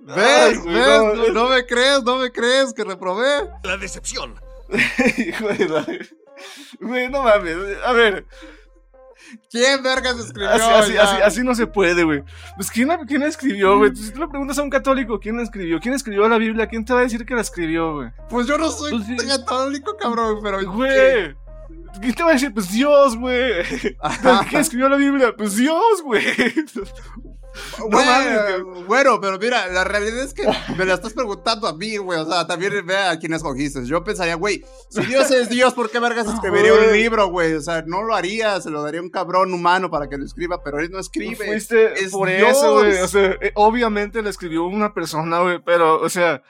[0.00, 0.16] ¿Ves?
[0.16, 0.86] Ay, ¿Ves?
[0.86, 3.48] no, No, no me crees, no me crees que reprobé.
[3.62, 4.34] La decepción.
[5.18, 5.86] Hijo de la-
[6.80, 7.56] Güey, no mames.
[7.84, 8.26] A ver,
[9.50, 10.50] ¿Quién vergas escribió?
[10.50, 12.22] así, así, así, así no se puede, güey.
[12.56, 13.94] Pues, ¿quién, la- quién la escribió, güey?
[13.94, 16.84] Si tú le preguntas a un católico quién la escribió, quién escribió la Biblia, ¿quién
[16.84, 18.08] te va a decir que la escribió, güey?
[18.28, 20.64] Pues yo no soy Pues católico, cabrón, pero.
[20.72, 21.34] Güey.
[22.00, 22.52] ¿Quién te va a decir?
[22.54, 23.62] Pues Dios, güey.
[24.48, 25.34] ¿Quién escribió la Biblia?
[25.36, 26.24] Pues Dios, güey.
[27.90, 30.42] Mames, bueno, pero mira, la realidad es que
[30.76, 32.18] me la estás preguntando a mí, güey.
[32.20, 33.84] O sea, también ve a quién escogiste.
[33.86, 37.54] Yo pensaría, güey, si Dios es Dios, ¿por qué vergas escribiría un libro, güey?
[37.54, 40.24] O sea, no lo haría, se lo daría a un cabrón humano para que lo
[40.24, 41.36] escriba, pero él no escribe.
[41.46, 42.50] Fuiste es por Dios.
[42.50, 42.98] eso, güey.
[43.00, 45.58] O sea, eh, obviamente la escribió una persona, güey.
[45.64, 46.42] Pero, o sea,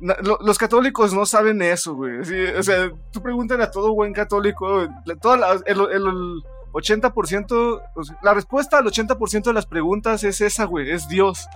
[0.00, 2.24] los católicos no saben eso, güey.
[2.24, 4.88] Sí, o sea, tú pregúntale a todo buen católico, güey,
[5.20, 10.40] toda la- el, el 80%, o sea, la respuesta al 80% de las preguntas es
[10.40, 10.90] esa, güey.
[10.90, 11.46] Es Dios.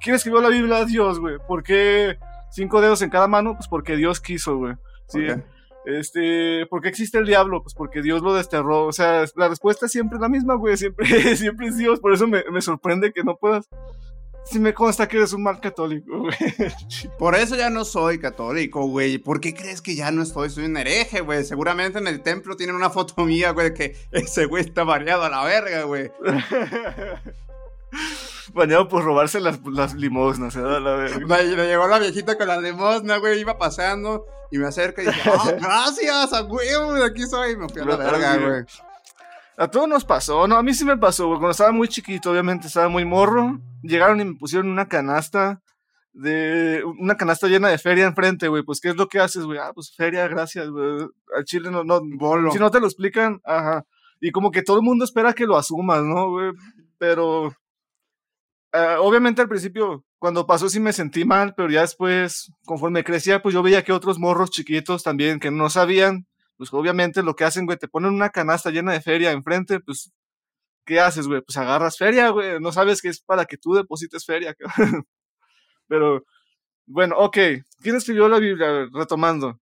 [0.00, 0.84] ¿Quién escribió la Biblia?
[0.84, 1.36] Dios, güey.
[1.46, 2.18] ¿Por qué
[2.50, 3.54] cinco dedos en cada mano?
[3.54, 4.74] Pues porque Dios quiso, güey.
[5.08, 5.26] Sí.
[5.84, 7.62] Este, ¿por qué existe el diablo?
[7.62, 8.86] Pues porque Dios lo desterró.
[8.86, 10.76] O sea, la respuesta siempre es la misma, güey.
[10.76, 12.00] Siempre, siempre es Dios.
[12.00, 13.68] Por eso me, me sorprende que no puedas.
[14.50, 16.34] Sí me consta que eres un mal católico, güey.
[17.18, 19.18] Por eso ya no soy católico, güey.
[19.18, 20.48] ¿Por qué crees que ya no estoy?
[20.48, 21.44] Soy un hereje, güey.
[21.44, 25.28] Seguramente en el templo tienen una foto mía, güey, que ese güey está variado a
[25.28, 26.10] la verga, güey.
[28.54, 30.60] Bañado por robarse las, las limosnas, ¿eh?
[30.60, 31.18] La verga.
[31.18, 35.06] Me, me llegó la viejita con la limosna, güey, iba pasando y me acerca y
[35.06, 37.56] dije, ah, gracias, a de aquí soy.
[37.56, 38.64] Me fui a la verga, güey.
[39.58, 41.38] A todos nos pasó, no, a mí sí me pasó, güey.
[41.38, 43.60] Cuando estaba muy chiquito, obviamente estaba muy morro.
[43.82, 45.62] Llegaron y me pusieron una canasta
[46.12, 48.62] de una canasta llena de feria enfrente, güey.
[48.62, 49.58] Pues, ¿qué es lo que haces, güey?
[49.58, 51.06] Ah, pues feria, gracias, güey.
[51.36, 52.50] Al chile no, no, Bolo.
[52.50, 53.84] si no te lo explican, ajá.
[54.20, 56.52] Y como que todo el mundo espera que lo asumas, ¿no, güey?
[56.98, 57.52] Pero
[58.72, 63.40] eh, obviamente al principio, cuando pasó sí me sentí mal, pero ya después, conforme crecía,
[63.40, 67.44] pues yo veía que otros morros chiquitos también que no sabían, pues obviamente lo que
[67.44, 70.10] hacen, güey, te ponen una canasta llena de feria enfrente, pues,
[70.88, 71.42] ¿qué haces, güey?
[71.42, 75.04] Pues agarras feria, güey, no sabes que es para que tú deposites feria, cabrón.
[75.86, 76.24] Pero,
[76.86, 77.36] bueno, ok,
[77.82, 78.88] ¿quién escribió la Biblia?
[78.92, 79.60] Retomando.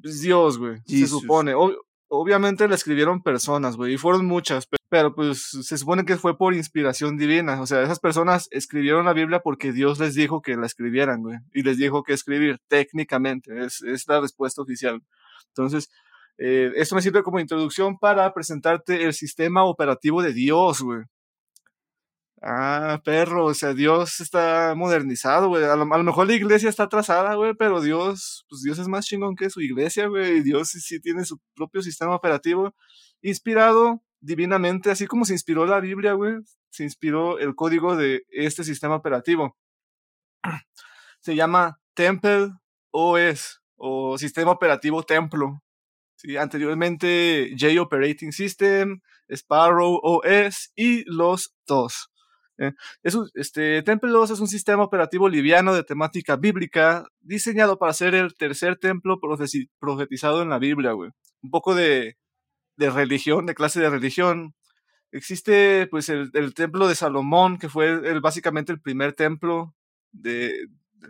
[0.00, 1.54] Pues Dios, güey, se supone.
[1.54, 1.76] Ob-
[2.08, 6.36] obviamente la escribieron personas, güey, y fueron muchas, pe- pero pues se supone que fue
[6.38, 7.60] por inspiración divina.
[7.60, 11.38] O sea, esas personas escribieron la Biblia porque Dios les dijo que la escribieran, güey,
[11.52, 15.00] y les dijo que escribir técnicamente, es, es la respuesta oficial.
[15.48, 15.90] Entonces,
[16.38, 21.02] eh, esto me sirve como introducción para presentarte el sistema operativo de Dios, güey.
[22.46, 25.64] Ah, perro, o sea, Dios está modernizado, güey.
[25.64, 29.34] A lo, mejor la iglesia está atrasada, güey, pero Dios, pues Dios es más chingón
[29.34, 30.42] que su iglesia, güey.
[30.42, 32.74] Dios sí tiene su propio sistema operativo
[33.22, 36.34] inspirado divinamente, así como se inspiró la Biblia, güey.
[36.70, 39.56] Se inspiró el código de este sistema operativo.
[41.20, 42.50] Se llama Temple
[42.90, 45.63] OS o Sistema Operativo Templo.
[46.40, 52.08] Anteriormente J Operating System, Sparrow OS y los dos.
[52.58, 58.14] Eh, es un- este, es un sistema operativo liviano de temática bíblica diseñado para ser
[58.14, 59.18] el tercer templo
[59.80, 61.10] profetizado en la Biblia, güey.
[61.42, 62.16] Un poco de,
[62.76, 64.54] de religión, de clase de religión.
[65.12, 69.74] Existe pues el, el templo de Salomón, que fue el- básicamente el primer templo
[70.12, 70.66] de,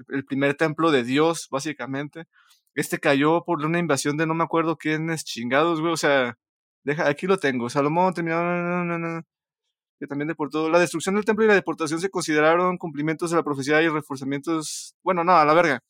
[0.08, 2.24] el primer templo de Dios, básicamente.
[2.74, 5.92] Este cayó por una invasión de no me acuerdo quiénes chingados, güey.
[5.92, 6.36] O sea,
[6.84, 7.68] deja, aquí lo tengo.
[7.70, 9.22] Salomón terminó.
[9.98, 10.68] que también deportó.
[10.68, 14.94] La destrucción del templo y la deportación se consideraron cumplimientos de la profecía y reforzamientos.
[15.02, 15.82] Bueno, no, a la verga.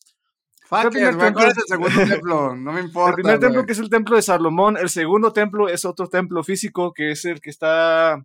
[0.82, 3.10] el primer templo es el segundo templo, no me importa.
[3.16, 6.42] El primer templo que es el templo de Salomón, el segundo templo es otro templo
[6.42, 8.24] físico que es el que está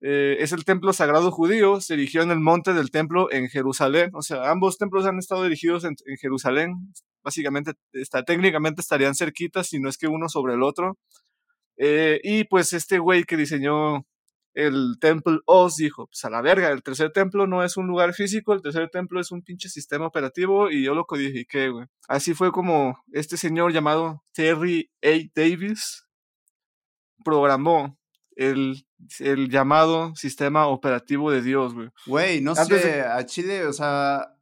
[0.00, 4.10] eh, es el templo sagrado judío, se erigió en el monte del templo en Jerusalén.
[4.14, 6.92] O sea, ambos templos han estado erigidos en, Jerusalén.
[7.28, 10.96] Básicamente, está, técnicamente estarían cerquitas, si no es que uno sobre el otro.
[11.76, 14.06] Eh, y pues este güey que diseñó
[14.54, 18.14] el Temple Oz dijo, pues a la verga, el tercer templo no es un lugar
[18.14, 21.86] físico, el tercer templo es un pinche sistema operativo y yo lo codifiqué, güey.
[22.08, 25.10] Así fue como este señor llamado Terry A.
[25.34, 26.06] Davis
[27.22, 27.98] programó
[28.36, 28.86] el,
[29.18, 31.90] el llamado sistema operativo de Dios, güey.
[32.06, 34.37] Güey, no sé, a Chile, o sea,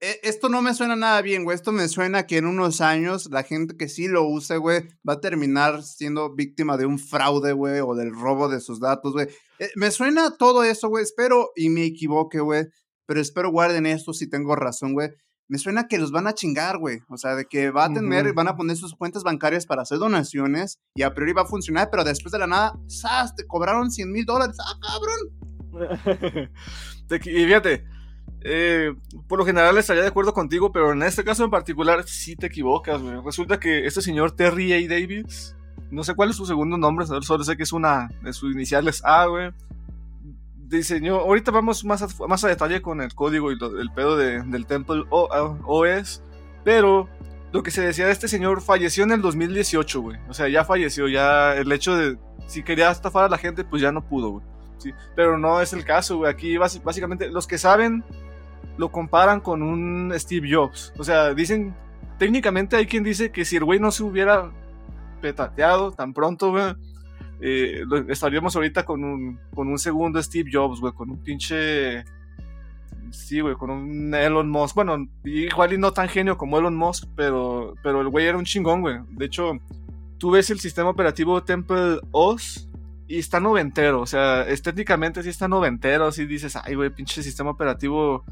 [0.00, 1.54] esto no me suena nada bien, güey.
[1.54, 5.14] Esto me suena que en unos años la gente que sí lo use, güey, va
[5.14, 9.28] a terminar siendo víctima de un fraude, güey, o del robo de sus datos, güey.
[9.58, 11.04] Eh, me suena todo eso, güey.
[11.04, 12.66] Espero y me equivoque, güey.
[13.06, 15.10] Pero espero guarden esto si tengo razón, güey
[15.48, 17.00] me suena que los van a chingar, güey.
[17.08, 19.98] O sea, de que va a tener, van a poner sus cuentas bancarias para hacer
[19.98, 23.34] donaciones y a priori va a funcionar, pero después de la nada, ¡zas!
[23.34, 24.56] Te cobraron 100 mil dólares.
[24.60, 26.50] ¡Ah, cabrón!
[27.24, 27.84] y fíjate,
[28.42, 28.94] eh,
[29.26, 32.46] por lo general estaría de acuerdo contigo, pero en este caso en particular sí te
[32.46, 33.20] equivocas, güey.
[33.24, 34.88] Resulta que este señor Terry A.
[34.88, 35.56] Davis,
[35.90, 39.02] no sé cuál es su segundo nombre, solo sé que es una de sus iniciales
[39.04, 39.50] A, güey
[40.68, 44.66] diseñó, ahorita vamos más a, más a detalle con el código y el pedo del
[44.66, 46.22] Temple OS,
[46.64, 47.08] pero
[47.52, 50.18] lo que se decía de este señor falleció en el 2018, güey.
[50.28, 53.80] O sea, ya falleció, ya el hecho de, si quería estafar a la gente, pues
[53.80, 54.44] ya no pudo, güey.
[54.76, 56.30] Sí, pero no es el caso, güey.
[56.30, 58.04] Aquí básicamente los que saben
[58.78, 60.94] lo comparan con un Steve Jobs.
[60.96, 61.74] O sea, dicen,
[62.18, 64.50] técnicamente hay quien dice que si el güey no se hubiera
[65.20, 66.74] petateado tan pronto, güey,
[67.40, 72.04] eh, estaríamos ahorita con un, con un segundo Steve Jobs, güey, con un pinche...
[73.10, 74.74] Sí, güey, con un Elon Musk.
[74.74, 78.44] Bueno, igual y no tan genio como Elon Musk, pero, pero el güey era un
[78.44, 78.96] chingón, güey.
[79.10, 79.52] De hecho,
[80.18, 82.68] tú ves el sistema operativo Temple OS
[83.06, 84.02] y está noventero.
[84.02, 86.06] O sea, estéticamente sí está noventero.
[86.06, 88.24] Así dices, ay, güey, pinche sistema operativo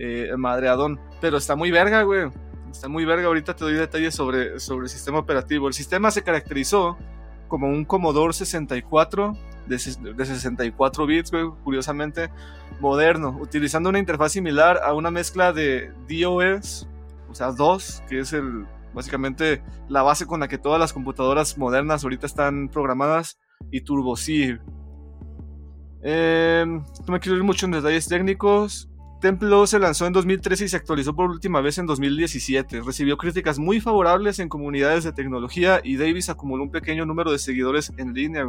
[0.00, 0.98] eh, madreadón.
[1.20, 2.30] Pero está muy verga, güey.
[2.70, 3.26] Está muy verga.
[3.26, 5.68] Ahorita te doy detalles sobre, sobre el sistema operativo.
[5.68, 6.96] El sistema se caracterizó
[7.48, 9.36] como un Commodore 64
[9.66, 11.30] de, 64 bits,
[11.62, 12.30] curiosamente,
[12.80, 16.88] moderno, utilizando una interfaz similar a una mezcla de DOS,
[17.28, 21.58] o sea, DOS, que es el, básicamente la base con la que todas las computadoras
[21.58, 23.38] modernas ahorita están programadas,
[23.70, 24.58] y TurboC.
[26.02, 28.89] Eh, no me quiero ir mucho en detalles técnicos.
[29.20, 32.80] Templo se lanzó en 2013 y se actualizó por última vez en 2017.
[32.80, 37.38] Recibió críticas muy favorables en comunidades de tecnología y Davis acumuló un pequeño número de
[37.38, 38.46] seguidores en línea.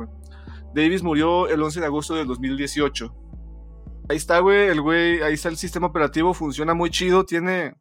[0.74, 3.14] Davis murió el 11 de agosto de 2018.
[4.10, 7.76] Ahí está, güey, el güey, ahí está el sistema operativo, funciona muy chido, tiene...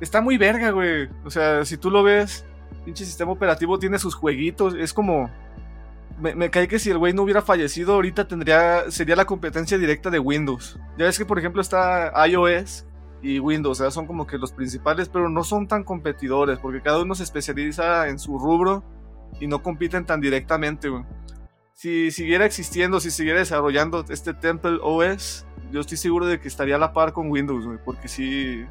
[0.00, 1.08] Está muy verga, güey.
[1.24, 2.44] O sea, si tú lo ves,
[2.84, 5.30] pinche sistema operativo tiene sus jueguitos, es como
[6.18, 10.10] me, cae que si el güey no hubiera fallecido, ahorita tendría, sería la competencia directa
[10.10, 10.78] de Windows.
[10.98, 12.86] Ya ves que, por ejemplo, está iOS
[13.22, 17.14] y Windows, son como que los principales, pero no son tan competidores, porque cada uno
[17.14, 18.84] se especializa en su rubro
[19.40, 21.04] y no compiten tan directamente, güey.
[21.74, 26.76] Si siguiera existiendo, si siguiera desarrollando este Temple OS, yo estoy seguro de que estaría
[26.76, 28.64] a la par con Windows, güey, porque sí,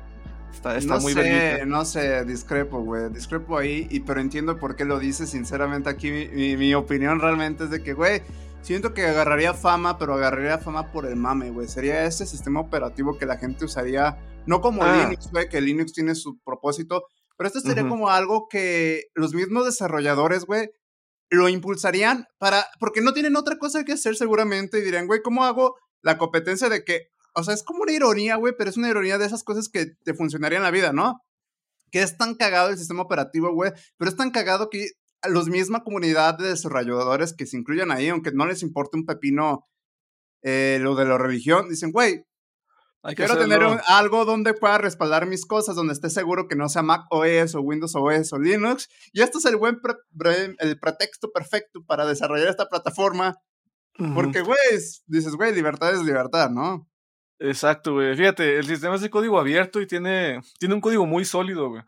[0.56, 3.10] Está, no muy sé, No sé, discrepo, güey.
[3.12, 5.30] Discrepo ahí, y, pero entiendo por qué lo dices.
[5.30, 8.22] Sinceramente, aquí mi, opinión realmente es de que, güey,
[8.62, 11.68] siento que agarraría fama, pero agarraría fama por el mame, güey.
[11.68, 15.04] Sería ese sistema operativo que la gente usaría, no como ah.
[15.04, 17.04] Linux, güey, que Linux tiene su propósito,
[17.38, 20.70] pero esto sería como algo que los mismos desarrolladores, güey,
[21.30, 25.44] lo impulsarían para, porque no tienen otra cosa que hacer seguramente y dirían, güey, ¿cómo
[25.44, 28.90] hago la competencia de que o sea, es como una ironía, güey, pero es una
[28.90, 31.22] ironía de esas cosas que te funcionarían en la vida, ¿no?
[31.92, 34.92] Que es tan cagado el sistema operativo, güey, pero es tan cagado que
[35.28, 39.66] los misma comunidad de desarrolladores que se incluyan ahí, aunque no les importe un pepino
[40.44, 42.24] eh, lo de la religión, dicen, güey,
[43.16, 47.02] quiero tener algo donde pueda respaldar mis cosas, donde esté seguro que no sea Mac
[47.12, 48.88] OS o Windows OS o Linux.
[49.14, 49.80] Y esto es el buen
[50.60, 53.36] el pretexto perfecto para desarrollar esta plataforma.
[54.14, 54.58] Porque, güey,
[55.06, 56.88] dices, güey, libertad es libertad, ¿no?
[57.40, 58.16] Exacto, güey.
[58.16, 61.84] Fíjate, el sistema es de código abierto y tiene, tiene un código muy sólido, güey.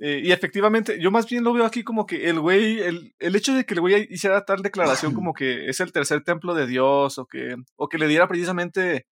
[0.00, 3.36] Eh, y efectivamente, yo más bien lo veo aquí como que el güey, el, el
[3.36, 6.66] hecho de que el güey hiciera tal declaración como que es el tercer templo de
[6.66, 9.06] Dios o que, o que le diera precisamente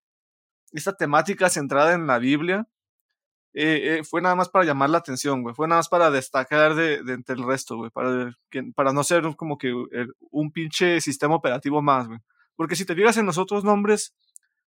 [0.73, 2.69] esta temática centrada en la Biblia,
[3.55, 5.55] eh, eh, fue nada más para llamar la atención, güey.
[5.55, 7.91] Fue nada más para destacar de, de entre el resto, güey.
[7.91, 8.37] Para,
[8.75, 9.73] para no ser como que
[10.31, 12.19] un pinche sistema operativo más, güey.
[12.55, 14.15] Porque si te fijas en los otros nombres,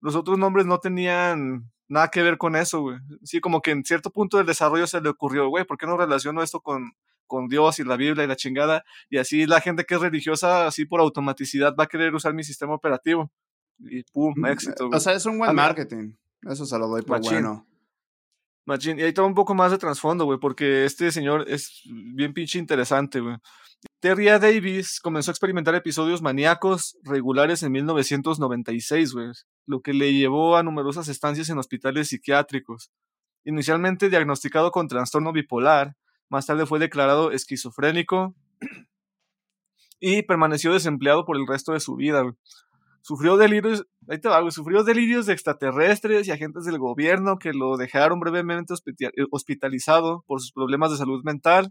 [0.01, 2.99] los otros nombres no tenían nada que ver con eso, güey.
[3.23, 5.97] Sí, como que en cierto punto del desarrollo se le ocurrió, güey, ¿por qué no
[5.97, 6.93] relaciono esto con,
[7.27, 8.85] con Dios y la Biblia y la chingada?
[9.11, 12.45] Y así la gente que es religiosa, así por automaticidad, va a querer usar mi
[12.45, 13.31] sistema operativo.
[13.79, 14.87] Y pum, mm, éxito.
[14.89, 14.97] Güey.
[14.97, 16.15] O sea, es un buen marketing.
[16.43, 17.67] Eso se lo doy por bueno.
[18.67, 22.59] Y ahí toma un poco más de trasfondo, güey, porque este señor es bien pinche
[22.59, 23.37] interesante, güey.
[24.01, 24.39] Terry A.
[24.39, 29.29] Davis comenzó a experimentar episodios maníacos regulares en 1996, güey,
[29.67, 32.91] lo que le llevó a numerosas estancias en hospitales psiquiátricos.
[33.45, 35.97] Inicialmente diagnosticado con trastorno bipolar,
[36.29, 38.35] más tarde fue declarado esquizofrénico
[40.01, 42.25] y permaneció desempleado por el resto de su vida.
[43.01, 48.19] Sufrió delirios, ahí te sufrió delirios de extraterrestres y agentes del gobierno que lo dejaron
[48.19, 51.71] brevemente eh, hospitalizado por sus problemas de salud mental.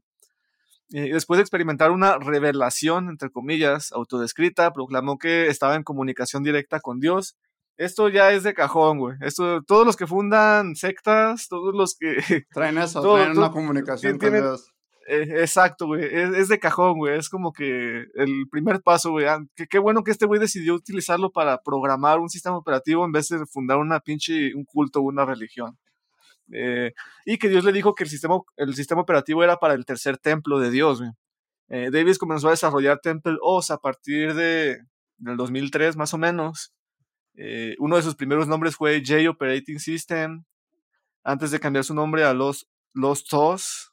[0.95, 6.81] Y después de experimentar una revelación, entre comillas, autodescrita, proclamó que estaba en comunicación directa
[6.81, 7.35] con Dios.
[7.77, 9.17] Esto ya es de cajón, güey.
[9.21, 12.17] Esto, todos los que fundan sectas, todos los que...
[12.53, 14.71] Traen eso, traen una comunicación con Dios.
[15.07, 16.03] Eh, exacto, güey.
[16.05, 17.17] Es, de cajón, güey.
[17.17, 19.25] Es como que el primer paso, güey.
[19.25, 23.29] Ah, qué bueno que este güey decidió utilizarlo para programar un sistema operativo en vez
[23.29, 25.75] de fundar una pinche, un culto o una religión.
[26.53, 26.93] Eh,
[27.25, 30.17] y que Dios le dijo que el sistema, el sistema operativo era para el tercer
[30.17, 31.01] templo de Dios.
[31.69, 34.79] Eh, Davis comenzó a desarrollar Temple OS a partir de,
[35.17, 36.73] del 2003, más o menos.
[37.79, 40.43] uno de sus primeros nombres fue J Operating System,
[41.23, 43.91] antes de cambiar su nombre a los Los TOS,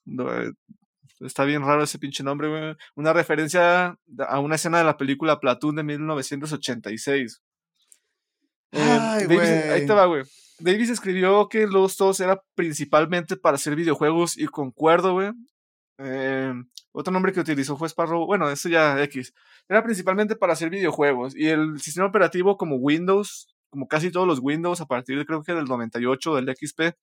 [1.20, 2.76] Está bien raro ese pinche nombre, güey.
[2.94, 7.42] Una referencia a una escena de la película Platoon de 1986.
[8.72, 10.22] Eh, Ay, Davis, ahí te va, güey.
[10.60, 15.30] Davis escribió que los dos era principalmente para hacer videojuegos y concuerdo, güey.
[15.98, 16.52] Eh,
[16.92, 18.26] otro nombre que utilizó fue Sparrow.
[18.26, 19.32] Bueno, eso ya X.
[19.68, 21.36] Era principalmente para hacer videojuegos.
[21.36, 25.42] Y el sistema operativo como Windows, como casi todos los Windows, a partir de creo
[25.42, 26.96] que del 98 del XP,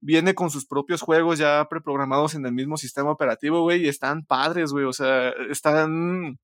[0.00, 4.24] viene con sus propios juegos ya preprogramados en el mismo sistema operativo, güey, y están
[4.24, 6.38] padres, güey, o sea, están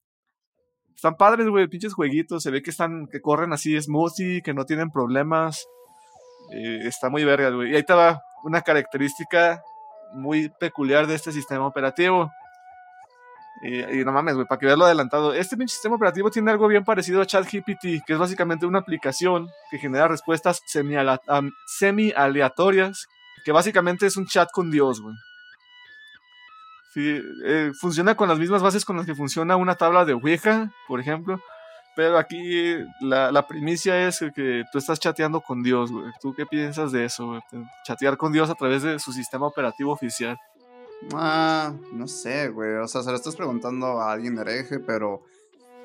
[0.94, 4.64] están padres, güey, pinches jueguitos, se ve que están que corren así smoothie, que no
[4.64, 5.66] tienen problemas.
[6.52, 7.72] Eh, está muy verga, güey.
[7.72, 9.62] Y ahí te va una característica
[10.12, 12.30] muy peculiar de este sistema operativo.
[13.62, 15.32] Y, no mames, güey, para que veas adelantado.
[15.34, 19.78] Este sistema operativo tiene algo bien parecido a ChatGPT, que es básicamente una aplicación que
[19.78, 20.62] genera respuestas
[21.66, 23.06] semi-aleatorias
[23.44, 25.14] que básicamente es un chat con Dios, güey.
[26.92, 30.70] Sí, eh, funciona con las mismas bases con las que funciona una tabla de Ouija,
[30.86, 31.40] por ejemplo.
[31.94, 36.06] Pero aquí la, primicia es que tú estás chateando con Dios, güey.
[36.20, 37.40] ¿Tú qué piensas de eso, güey?
[37.84, 40.38] Chatear con Dios a través de su sistema operativo oficial.
[41.12, 42.76] Ah, no sé, güey.
[42.76, 45.22] O sea, se lo estás preguntando a alguien hereje, pero.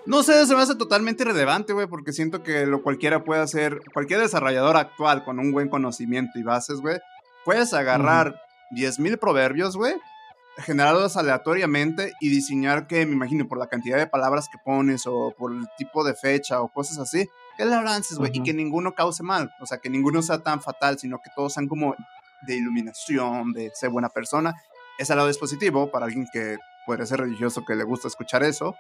[0.06, 3.82] No sé, se me hace totalmente irrelevante, güey, porque siento que lo cualquiera puede hacer,
[3.94, 6.98] cualquier desarrollador actual con un buen conocimiento y bases, güey,
[7.48, 8.42] Puedes agarrar
[8.72, 9.96] 10.000 proverbios, güey,
[10.58, 15.34] generarlos aleatoriamente y diseñar que, me imagino, por la cantidad de palabras que pones o
[15.38, 18.94] por el tipo de fecha o cosas así, que le avances, güey, y que ninguno
[18.94, 19.52] cause mal.
[19.60, 21.96] O sea, que ninguno sea tan fatal, sino que todos sean como
[22.42, 24.56] de iluminación, de ser buena persona.
[24.98, 28.76] Es al lado dispositivo para alguien que puede ser religioso que le gusta escuchar eso.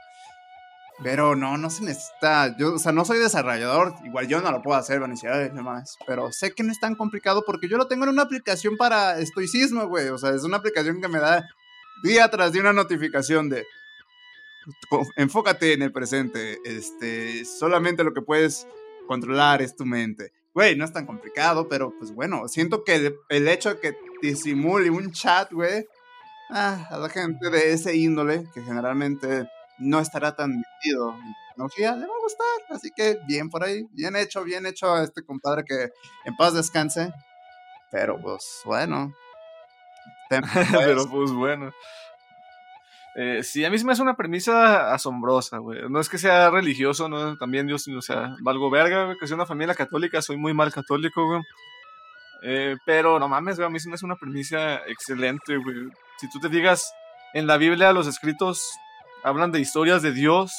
[1.03, 2.57] Pero no, no se necesita.
[2.57, 3.93] Yo, o sea, no soy desarrollador.
[4.03, 5.95] Igual yo no lo puedo hacer, vanidades nomás.
[6.07, 9.19] Pero sé que no es tan complicado porque yo lo tengo en una aplicación para
[9.19, 10.07] estoicismo, güey.
[10.07, 11.47] O sea, es una aplicación que me da
[12.03, 13.65] día tras día una notificación de.
[15.15, 16.59] Enfócate en el presente.
[16.65, 18.67] Este, solamente lo que puedes
[19.07, 20.33] controlar es tu mente.
[20.53, 23.97] Güey, no es tan complicado, pero pues bueno, siento que el, el hecho de que
[24.21, 25.85] te simule un chat, güey,
[26.49, 31.95] ah, a la gente de ese índole, que generalmente no estará tan metido en tecnología,
[31.95, 32.75] le va a gustar.
[32.75, 35.89] Así que bien por ahí, bien hecho, bien hecho a este compadre que
[36.25, 37.11] en paz descanse.
[37.91, 39.13] Pero pues bueno.
[40.71, 41.71] Pero pues bueno.
[43.15, 45.89] Eh, sí, a mí se me hace una premisa asombrosa, güey.
[45.89, 49.33] No es que sea religioso, no, también Dios, o sea, valgo verga, güey, que soy
[49.33, 51.41] una familia católica, soy muy mal católico, güey.
[52.43, 55.89] Eh, pero no mames, güey, a mí se me hace una premisa excelente, güey.
[56.19, 56.93] Si tú te digas,
[57.33, 58.71] en la Biblia los escritos
[59.23, 60.53] hablan de historias de Dios,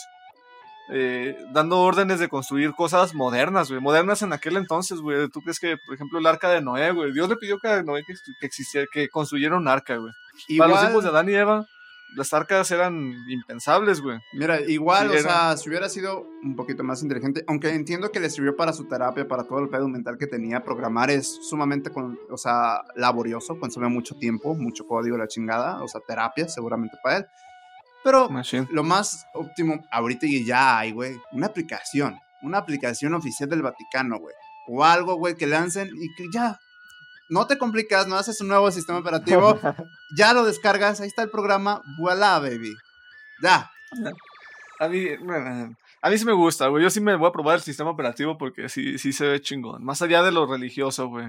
[0.90, 5.28] eh, dando órdenes de construir cosas modernas, güey, modernas en aquel entonces, güey.
[5.28, 7.82] ¿Tú crees que, por ejemplo, el arca de Noé, güey, Dios le pidió que a
[7.82, 8.14] Noé que,
[8.46, 10.12] existiera, que construyera un arca, güey.
[10.56, 11.66] Para los hijos de Adán y Eva,
[12.16, 14.18] las arcas eran impensables, güey.
[14.32, 18.30] Mira, igual, o sea, si hubiera sido un poquito más inteligente, aunque entiendo que le
[18.30, 22.18] sirvió para su terapia, para todo el pedo mental que tenía, programar es sumamente, con,
[22.30, 27.18] o sea, laborioso, consume mucho tiempo, mucho código, la chingada, o sea, terapia seguramente para
[27.18, 27.26] él.
[28.04, 28.28] Pero
[28.70, 34.18] lo más óptimo ahorita y ya hay, güey, una aplicación, una aplicación oficial del Vaticano,
[34.18, 34.34] güey.
[34.68, 36.58] O algo, güey, que lancen y que ya,
[37.28, 39.58] no te complicas, no haces un nuevo sistema operativo,
[40.16, 42.74] ya lo descargas, ahí está el programa, voilà, baby.
[43.42, 43.70] Ya.
[44.80, 45.06] A mí,
[46.00, 46.82] a mí sí me gusta, güey.
[46.82, 49.84] Yo sí me voy a probar el sistema operativo porque sí, sí se ve chingón.
[49.84, 51.26] Más allá de lo religioso, güey.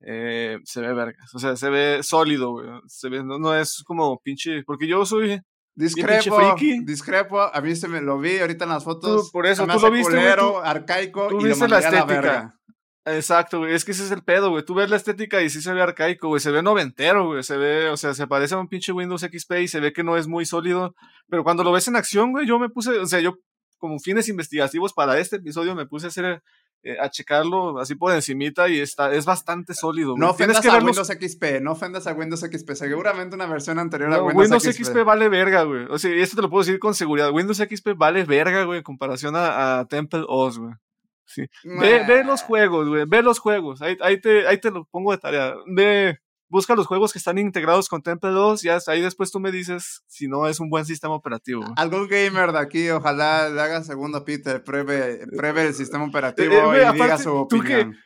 [0.00, 1.34] Eh, se ve vergas.
[1.34, 2.68] O sea, se ve sólido, güey.
[2.86, 4.64] Se ve, no, es como pinche.
[4.64, 5.40] Porque yo soy.
[5.76, 6.54] Discrepo,
[6.84, 9.30] discrepo, a mí se me lo vi ahorita en las fotos.
[9.32, 10.16] por eso, tú lo viste.
[10.62, 12.60] arcaico tú y viste la estética.
[13.06, 13.74] Exacto, güey.
[13.74, 14.64] Es que ese es el pedo, güey.
[14.64, 16.40] Tú ves la estética y sí se ve arcaico, güey.
[16.40, 17.42] Se ve noventero, güey.
[17.42, 20.02] Se ve, o sea, se parece a un pinche Windows XP y se ve que
[20.02, 20.94] no es muy sólido.
[21.28, 23.38] Pero cuando lo ves en acción, güey, yo me puse, o sea, yo
[23.76, 26.42] como fines investigativos para este episodio me puse a hacer
[26.84, 30.10] eh, a checarlo así por encimita y está, es bastante sólido.
[30.10, 30.20] Güey.
[30.20, 34.12] No ofendas que a Windows XP, no ofendas a Windows XP, seguramente una versión anterior
[34.12, 35.04] a Windows, Windows XP.
[35.04, 35.86] vale verga, güey.
[35.88, 37.30] O sea, esto te lo puedo decir con seguridad.
[37.32, 40.74] Windows XP vale verga, güey, en comparación a, a Temple OS, güey.
[41.26, 41.46] Sí.
[41.64, 43.04] Ve, ve, los juegos, güey.
[43.06, 43.80] Ve los juegos.
[43.80, 45.54] Ahí, ahí, te, ahí te lo pongo de tarea.
[45.66, 46.18] Ve,
[46.54, 48.62] busca los juegos que están integrados con Temple 2.
[48.62, 51.64] Ya ahí después tú me dices si no es un buen sistema operativo.
[51.76, 56.88] Algún gamer de aquí, ojalá le haga segundo Peter, pruebe, pruebe el sistema operativo eh,
[56.88, 57.96] y diga su opinión.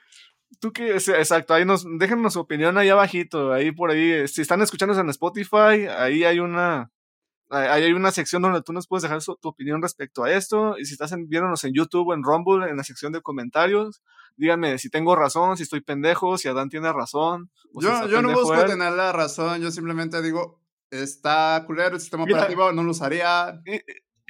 [0.61, 4.63] Tú que, exacto, ahí nos, déjenos su opinión ahí abajito, ahí por ahí, si están
[4.63, 6.91] escuchándonos en Spotify, ahí hay una,
[7.51, 10.77] hay una sección donde tú nos puedes dejar tu opinión respecto a esto.
[10.79, 14.03] Y si estás viéndonos en YouTube o en Rumble, en la sección de comentarios,
[14.37, 17.51] díganme si tengo razón, si estoy pendejo, si Adán tiene razón.
[17.75, 22.73] Yo, yo no busco tener la razón, yo simplemente digo, está culero el sistema operativo,
[22.73, 23.61] no lo usaría.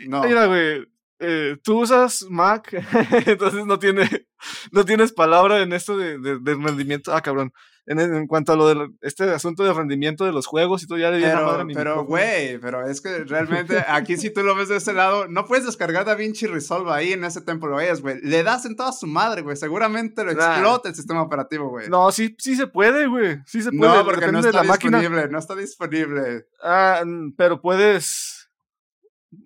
[0.07, 0.23] No.
[0.23, 0.87] Mira, güey,
[1.21, 2.73] eh, tú usas Mac,
[3.27, 4.27] entonces no, tiene,
[4.73, 7.15] no tienes palabra en esto de, de, de rendimiento.
[7.15, 7.53] Ah, cabrón
[7.89, 11.11] en, cuanto a lo de este asunto de rendimiento de los juegos y todo, ya
[11.11, 14.55] le pero, madre a mi Pero, güey, pero es que realmente aquí si tú lo
[14.55, 18.01] ves de ese lado, no puedes descargar DaVinci Resolve ahí en ese tiempo lo veas,
[18.03, 18.21] güey.
[18.21, 19.57] Le das en toda su madre, güey.
[19.57, 21.89] Seguramente lo explota el sistema operativo, güey.
[21.89, 23.39] No, sí, sí se puede, güey.
[23.47, 23.97] Sí se puede.
[23.97, 26.47] No, porque no está disponible, no está disponible.
[26.63, 27.03] Ah,
[27.37, 28.38] pero puedes...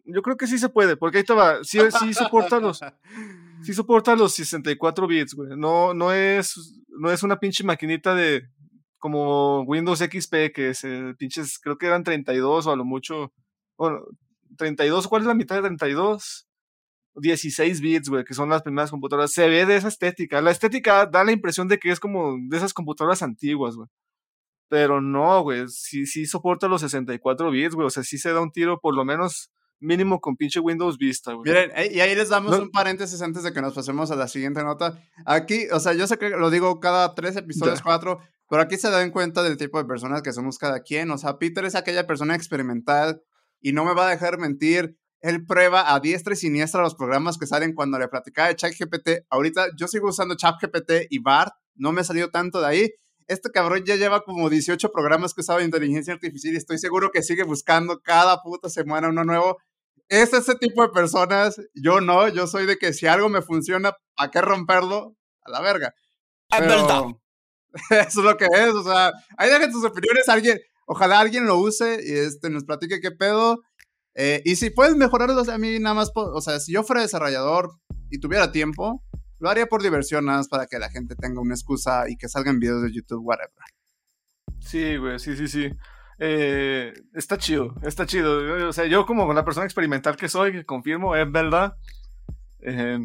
[0.04, 1.62] Yo creo que sí se puede, porque ahí te va.
[1.64, 2.80] Sí, sí soporta los...
[3.62, 5.50] Sí soporta los 64 bits, güey.
[5.56, 8.48] No, no es no es una pinche maquinita de
[8.98, 13.32] como Windows XP, que es el pinches, creo que eran 32 o a lo mucho,
[13.76, 14.00] bueno,
[14.56, 16.46] 32, ¿cuál es la mitad de 32?
[17.16, 19.32] 16 bits, güey, que son las primeras computadoras.
[19.32, 20.40] Se ve de esa estética.
[20.40, 23.88] La estética da la impresión de que es como de esas computadoras antiguas, güey.
[24.68, 27.86] Pero no, güey, sí, sí soporta los 64 bits, güey.
[27.86, 29.50] O sea, sí se da un tiro, por lo menos
[29.82, 31.50] mínimo con pinche Windows Vista, güey.
[31.50, 34.62] Miren, y ahí les damos un paréntesis antes de que nos pasemos a la siguiente
[34.62, 34.98] nota.
[35.26, 38.90] Aquí, o sea, yo sé que lo digo cada tres episodios, cuatro, pero aquí se
[38.90, 41.10] dan cuenta del tipo de personas que somos cada quien.
[41.10, 43.22] O sea, Peter es aquella persona experimental
[43.60, 44.96] y no me va a dejar mentir.
[45.20, 49.24] Él prueba a diestra y siniestra los programas que salen cuando le platicaba de ChatGPT.
[49.30, 51.54] Ahorita yo sigo usando ChatGPT y BART.
[51.76, 52.90] No me ha salido tanto de ahí.
[53.28, 57.22] Este cabrón ya lleva como 18 programas que usaba inteligencia artificial y estoy seguro que
[57.22, 59.58] sigue buscando cada puta semana uno nuevo
[60.08, 61.60] es ese tipo de personas.
[61.74, 65.16] Yo no, yo soy de que si algo me funciona, ¿a qué romperlo?
[65.44, 65.94] A la verga.
[66.50, 67.02] Es verdad.
[67.90, 71.56] Eso es lo que es, o sea, ahí dejen sus opiniones, alguien, ojalá alguien lo
[71.56, 73.62] use y este, nos platique qué pedo.
[74.14, 77.70] Eh, y si pueden mejorarlos a mí nada más, o sea, si yo fuera desarrollador
[78.10, 79.02] y tuviera tiempo,
[79.38, 82.28] lo haría por diversión, nada más para que la gente tenga una excusa y que
[82.28, 83.50] salgan videos de YouTube, whatever.
[84.60, 85.70] Sí, güey, sí, sí, sí.
[86.24, 88.68] Eh, está chido, está chido.
[88.68, 91.74] O sea, yo como la persona experimental que soy, que confirmo, es verdad.
[92.60, 93.00] Eh,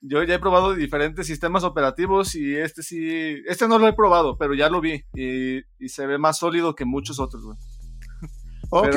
[0.00, 4.36] yo ya he probado diferentes sistemas operativos y este sí, este no lo he probado,
[4.36, 7.42] pero ya lo vi y, se ve más sólido que muchos otros.
[8.72, 8.94] Ok,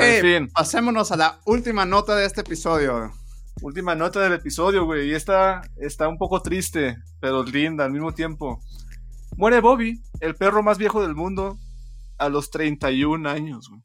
[0.54, 3.12] pasémonos a la última nota de este episodio.
[3.64, 8.14] Última nota del episodio, güey, y esta está un poco triste, pero linda al mismo
[8.14, 8.62] tiempo.
[9.36, 11.58] Muere Bobby, el perro más viejo del mundo,
[12.24, 13.82] a los 31 años, güey.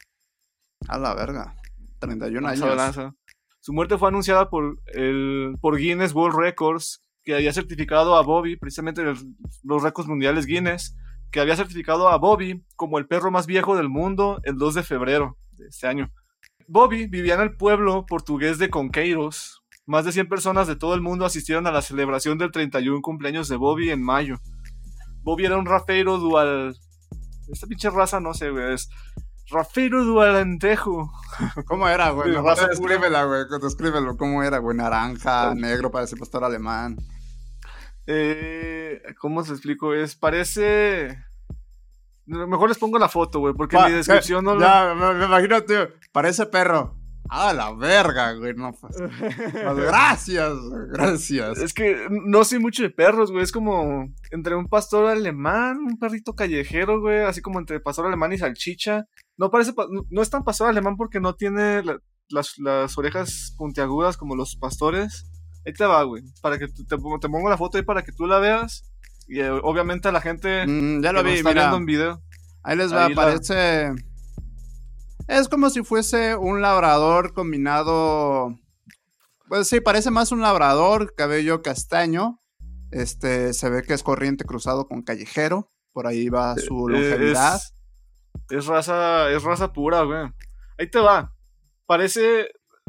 [0.86, 1.55] A la verga.
[1.99, 3.14] 31 años.
[3.61, 8.57] Su muerte fue anunciada por, el, por Guinness World Records, que había certificado a Bobby,
[8.57, 9.03] precisamente
[9.64, 10.97] los récords mundiales Guinness,
[11.30, 14.82] que había certificado a Bobby como el perro más viejo del mundo el 2 de
[14.82, 16.11] febrero de este año.
[16.66, 19.62] Bobby vivía en el pueblo portugués de Conqueiros.
[19.86, 23.49] Más de 100 personas de todo el mundo asistieron a la celebración del 31 cumpleaños
[23.49, 24.36] de Bobby en mayo.
[25.22, 26.74] Bobby era un rafeiro dual
[27.53, 28.88] esta pinche raza, no sé, güey, es
[29.51, 31.11] Rafairo Dualentejo.
[31.66, 32.32] ¿Cómo era, güey?
[32.32, 33.44] No, descríbela, güey.
[33.61, 34.16] Descríbelo.
[34.16, 34.76] ¿Cómo era, güey?
[34.76, 36.96] Naranja, negro, parece pastor alemán.
[38.07, 39.94] Eh, ¿Cómo se explico?
[39.94, 41.18] Es, parece...
[42.26, 45.88] Mejor les pongo la foto, güey, porque mi descripción no Ya, me, me imagino, tío.
[46.12, 46.94] Parece perro.
[47.31, 48.55] A la verga, güey.
[48.55, 48.97] No, pues,
[49.76, 50.53] gracias,
[50.93, 51.59] gracias.
[51.59, 53.43] Es que no sé mucho de perros, güey.
[53.43, 57.24] Es como entre un pastor alemán, un perrito callejero, güey.
[57.24, 59.05] Así como entre pastor alemán y salchicha.
[59.37, 59.72] No parece,
[60.11, 61.83] no es tan pastor alemán porque no tiene
[62.29, 65.31] las, las, orejas puntiagudas como los pastores.
[65.66, 66.22] Ahí te va, güey.
[66.41, 68.91] Para que te, te, pongo la foto ahí para que tú la veas.
[69.29, 72.22] Y eh, obviamente la gente mm, ya lo vi, está viendo en video.
[72.62, 73.93] Ahí les va, parece.
[75.29, 78.59] Es como si fuese un labrador combinado.
[79.47, 82.41] Pues sí, parece más un labrador, cabello castaño.
[82.91, 85.70] Este, se ve que es corriente cruzado con callejero.
[85.93, 87.61] Por ahí va eh, su longevidad.
[88.49, 90.33] Es, raza, es raza pura, güey.
[90.79, 91.35] Ahí te va.
[91.85, 92.49] Parece,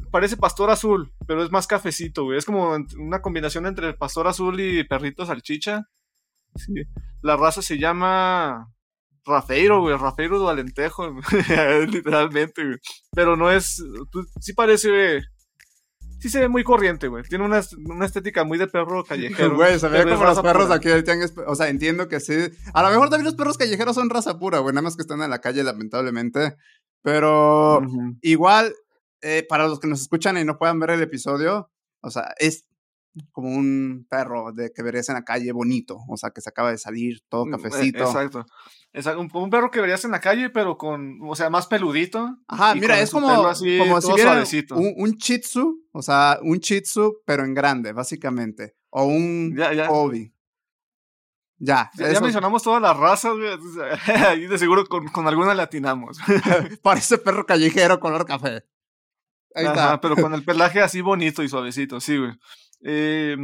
[0.10, 2.38] parece pastor azul, pero es más cafecito, güey.
[2.38, 5.90] Es como una combinación entre pastor azul y perrito salchicha.
[6.56, 6.74] Sí.
[7.22, 8.72] La raza se llama
[9.30, 11.16] Rafeiro, güey, Rafeiro do Alentejo,
[11.88, 12.78] literalmente, güey.
[13.14, 15.22] Pero no es, pues, sí parece,
[16.20, 17.24] sí se ve muy corriente, güey.
[17.24, 19.56] Tiene una, una, estética muy de perro callejero.
[19.56, 20.90] Güey, se ve como los perros aquí
[21.48, 22.34] O sea, entiendo que sí.
[22.74, 24.74] A lo mejor también los perros callejeros son raza pura, güey.
[24.74, 26.56] Nada más que están en la calle, lamentablemente.
[27.02, 27.82] Pero
[28.22, 28.76] igual,
[29.22, 31.72] eh, para los que nos escuchan y no puedan ver el episodio,
[32.02, 32.66] o sea, es
[33.32, 36.72] como un perro de que verías en la calle bonito, o sea, que se acaba
[36.72, 38.04] de salir, todo mm, e, cafecito.
[38.04, 38.46] Exacto.
[38.92, 42.38] Un, un, perro que verías en la calle, pero con, o sea, más peludito.
[42.48, 47.46] Ajá, mira, es como, como si viera un, un chitsu, o sea, un chitsu, pero
[47.46, 48.76] en grande, básicamente.
[48.90, 49.88] O un ya, ya.
[49.88, 50.34] hobby.
[51.62, 53.34] Ya, ya, mencionamos todas las razas,
[54.28, 56.18] Ahí de seguro con, con alguna latinamos.
[56.82, 58.64] Parece perro callejero color café.
[59.54, 60.00] Ahí está.
[60.00, 62.32] pero con el pelaje así bonito y suavecito, sí, güey.
[62.82, 63.36] Eh,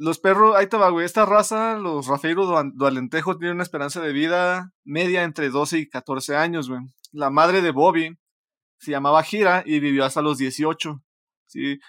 [0.00, 1.04] los perros, ahí te va, güey.
[1.04, 5.88] Esta raza, los Rafeiro do Alentejo, tienen una esperanza de vida media entre 12 y
[5.90, 6.80] 14 años, güey.
[7.12, 8.16] La madre de Bobby
[8.78, 11.02] se llamaba Gira y vivió hasta los 18.
[11.48, 11.80] ¿sí?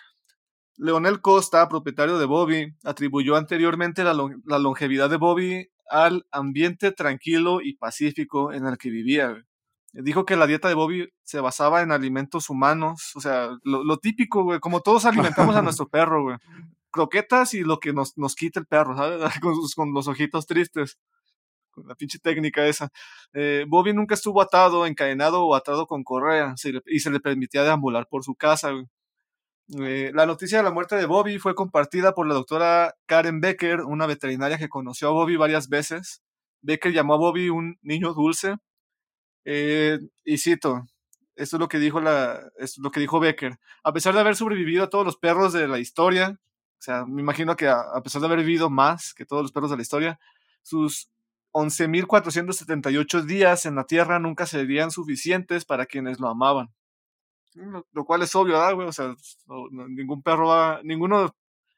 [0.76, 7.62] Leonel Costa, propietario de Bobby, atribuyó anteriormente la, la longevidad de Bobby al ambiente tranquilo
[7.62, 9.42] y pacífico en el que vivía.
[9.94, 14.44] Dijo que la dieta de Bobby se basaba en alimentos humanos, o sea, lo, típico,
[14.44, 15.06] güey, como todos
[15.46, 16.38] alimentamos a nuestro perro, güey.
[16.92, 19.22] Croquetas y lo que nos, nos quita el perro, ¿sabes?
[19.76, 21.00] Con, los ojitos tristes.
[21.72, 22.90] Con la pinche técnica esa.
[23.34, 28.08] Eh, Bobby nunca estuvo atado, encadenado o atado con correa y se le permitía deambular
[28.10, 28.74] por su casa.
[29.80, 33.82] Eh, la noticia de la muerte de Bobby fue compartida por la doctora Karen Becker,
[33.82, 36.22] una veterinaria que conoció a Bobby varias veces.
[36.62, 38.58] Becker llamó a Bobby un niño dulce
[39.46, 40.86] eh, y cito,
[41.36, 43.60] esto es lo que dijo la, es lo que dijo Becker.
[43.84, 46.40] A pesar de haber sobrevivido a todos los perros de la historia,
[46.82, 49.70] o sea, me imagino que a, pesar de haber vivido más que todos los perros
[49.70, 50.20] de la historia,
[50.64, 51.12] sus
[51.52, 56.74] 11.478 días en la Tierra nunca serían suficientes para quienes lo amaban.
[57.54, 58.88] Lo, cual es obvio, ¿verdad, güey?
[58.88, 59.14] O sea,
[59.72, 61.36] ningún perro va, ninguno,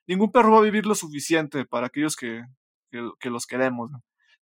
[0.07, 2.41] ningún perro va a vivir lo suficiente para aquellos que,
[2.89, 3.91] que, los queremos.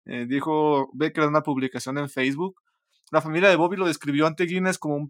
[0.04, 2.60] Eh, dijo Becker en una publicación en Facebook
[3.12, 5.10] la familia de Bobby lo describió ante Guinness como,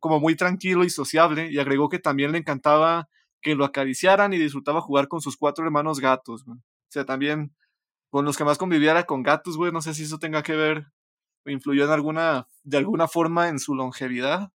[0.00, 3.08] como muy tranquilo y sociable y agregó que también le encantaba
[3.42, 6.44] que lo acariciaran y disfrutaba jugar con sus cuatro hermanos gatos.
[6.46, 6.56] O
[6.88, 7.54] sea, también
[8.08, 9.72] con los que más conviviera con gatos, güey.
[9.72, 10.86] No sé si eso tenga que ver
[11.44, 14.52] o influyó en alguna, de alguna forma en su longevidad.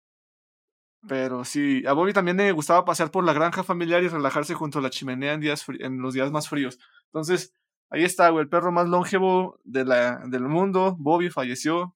[1.07, 4.79] Pero sí, a Bobby también le gustaba pasear por la granja familiar y relajarse junto
[4.79, 6.79] a la chimenea en, días en los días más fríos.
[7.07, 7.53] Entonces,
[7.91, 10.97] ahí está, güey, el perro más longevo de la, del mundo.
[10.99, 11.95] Bobby falleció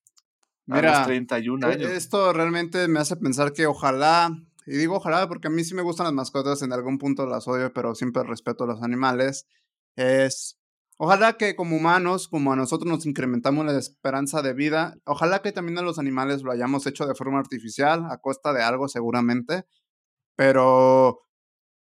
[0.66, 1.90] Mira, 31 e, años.
[1.90, 4.30] Esto realmente me hace pensar que ojalá,
[4.68, 7.48] y digo ojalá porque a mí sí me gustan las mascotas, en algún punto las
[7.48, 9.46] odio, pero siempre respeto a los animales.
[9.96, 10.58] Es,
[10.98, 15.52] ojalá que como humanos, como a nosotros nos incrementamos la esperanza de vida, ojalá que
[15.52, 19.64] también a los animales lo hayamos hecho de forma artificial, a costa de algo seguramente,
[20.36, 21.27] pero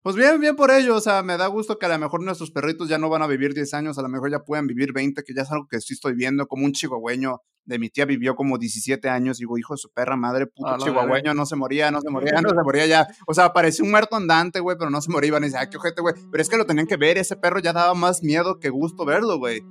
[0.06, 2.52] pues bien, bien por ello, o sea, me da gusto que a lo mejor nuestros
[2.52, 5.24] perritos ya no van a vivir 10 años, a lo mejor ya pueden vivir 20,
[5.24, 8.36] que ya es algo que sí estoy viendo, como un chihuahueño de mi tía vivió
[8.36, 11.90] como 17 años, y digo, hijo de su perra madre, puto chihuahueño, no se moría,
[11.90, 13.08] no se moría, no se moría ya.
[13.26, 15.36] O sea, parecía un muerto andante, güey, pero no se moría.
[15.40, 16.14] Y dice, ay, qué ojete, güey.
[16.32, 19.06] Pero es que lo tenían que ver, ese perro ya daba más miedo que gusto
[19.06, 19.64] verlo, güey.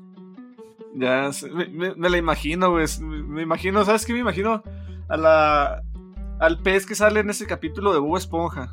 [0.96, 2.86] Ya, me, me, la imagino, güey.
[3.00, 4.12] Me imagino, ¿sabes qué?
[4.12, 4.64] Me imagino
[5.08, 5.80] a la,
[6.40, 8.72] al pez que sale en ese capítulo de Bob Esponja.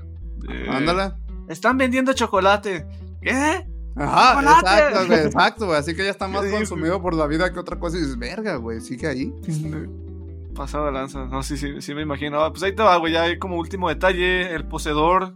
[0.67, 1.13] Ándale.
[1.51, 2.85] Están vendiendo chocolate.
[3.21, 3.67] ¿Qué?
[3.95, 5.77] Ajá, exacto, güey, exacto, güey.
[5.77, 8.55] Así que ya está más consumido por la vida que otra cosa y dices, verga,
[8.55, 9.33] güey, sigue ahí.
[10.55, 11.25] Pasado de lanza.
[11.25, 12.41] No, sí, sí, sí me imagino.
[12.41, 13.13] Ah, pues ahí te va, güey.
[13.13, 14.53] Ya hay como último detalle.
[14.53, 15.33] El poseedor.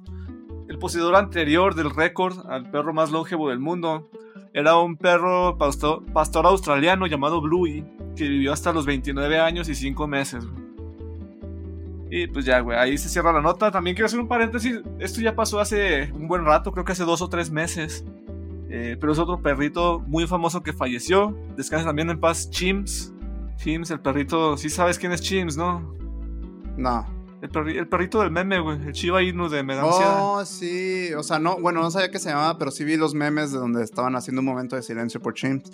[0.70, 4.09] El poseedor anterior del récord al perro más longevo del mundo.
[4.53, 7.86] Era un perro pastor, pastor australiano llamado Bluey.
[8.16, 10.64] Que vivió hasta los 29 años y 5 meses, güey.
[12.10, 13.72] Y pues ya, güey, ahí se cierra la nota.
[13.72, 14.82] También quiero hacer un paréntesis.
[14.99, 18.06] Esto ya pasó hace un buen rato, creo que hace dos o tres meses.
[18.70, 21.36] Eh, pero es otro perrito muy famoso que falleció.
[21.56, 23.14] Descansa también en paz, Chims.
[23.58, 24.58] Chims, el perrito.
[24.58, 25.95] Sí sabes quién es Chims, ¿no?
[26.78, 27.16] No.
[27.41, 28.82] El, perrito del meme, güey.
[28.88, 30.18] El Chiva Inu de Medancia.
[30.18, 31.14] Oh, sí.
[31.14, 33.60] O sea, no, bueno, no sabía qué se llamaba, pero sí vi los memes de
[33.60, 35.72] donde estaban haciendo un momento de silencio por Chims.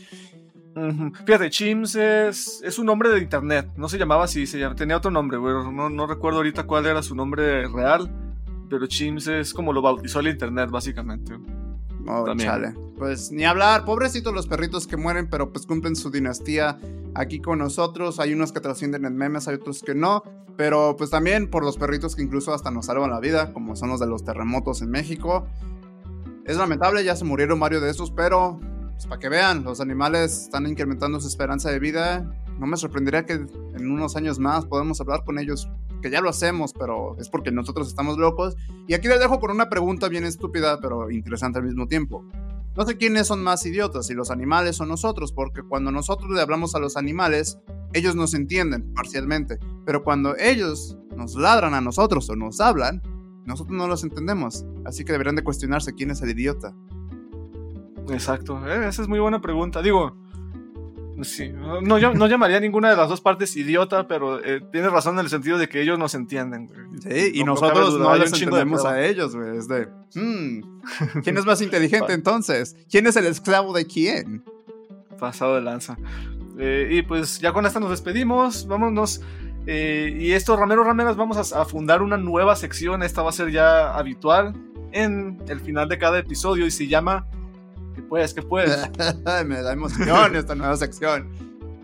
[1.25, 3.69] Fíjate, Chims es, es un nombre de internet.
[3.75, 5.53] No se llamaba así, se tenía otro nombre, güey.
[5.73, 8.09] No, no recuerdo ahorita cuál era su nombre real.
[8.69, 11.37] Pero Chims es como lo bautizó el internet, básicamente.
[12.07, 12.73] Oh, chale.
[12.97, 16.79] Pues ni hablar, pobrecitos los perritos que mueren, pero pues cumplen su dinastía
[17.13, 18.19] aquí con nosotros.
[18.19, 20.23] Hay unos que trascienden en memes, hay otros que no.
[20.55, 23.89] Pero pues también por los perritos que incluso hasta nos salvan la vida, como son
[23.89, 25.47] los de los terremotos en México.
[26.45, 28.59] Es lamentable, ya se murieron varios de esos, pero
[29.01, 32.31] pues, para que vean, los animales están incrementando su esperanza de vida.
[32.59, 35.67] No me sorprendería que en unos años más podamos hablar con ellos
[36.03, 38.55] que ya lo hacemos, pero es porque nosotros estamos locos.
[38.87, 42.23] Y aquí les dejo con una pregunta bien estúpida, pero interesante al mismo tiempo.
[42.77, 46.39] No sé quiénes son más idiotas, si los animales o nosotros, porque cuando nosotros le
[46.39, 47.57] hablamos a los animales,
[47.93, 53.01] ellos nos entienden parcialmente, pero cuando ellos nos ladran a nosotros o nos hablan,
[53.45, 54.63] nosotros no los entendemos.
[54.85, 56.75] Así que deberían de cuestionarse quién es el idiota.
[58.09, 59.81] Exacto, eh, esa es muy buena pregunta.
[59.81, 60.15] Digo,
[61.23, 65.15] Sí, no, no llamaría a ninguna de las dos partes idiota, pero eh, tienes razón
[65.15, 66.69] en el sentido de que ellos nos entienden,
[67.01, 69.57] Sí, y nosotros no les entendemos a ellos, güey.
[69.57, 70.61] Es de, hmm,
[71.23, 72.75] ¿quién es más inteligente entonces?
[72.89, 74.43] ¿Quién es el esclavo de quién?
[75.19, 75.97] Pasado de lanza.
[76.57, 79.21] Eh, y pues ya con esta nos despedimos, vámonos.
[79.67, 83.03] Eh, y esto, Ramero Rameras, vamos a, a fundar una nueva sección.
[83.03, 84.55] Esta va a ser ya habitual
[84.91, 87.27] en el final de cada episodio y se llama
[87.93, 88.89] que puedes, que puedes.
[89.45, 91.29] Me da emoción esta nueva sección.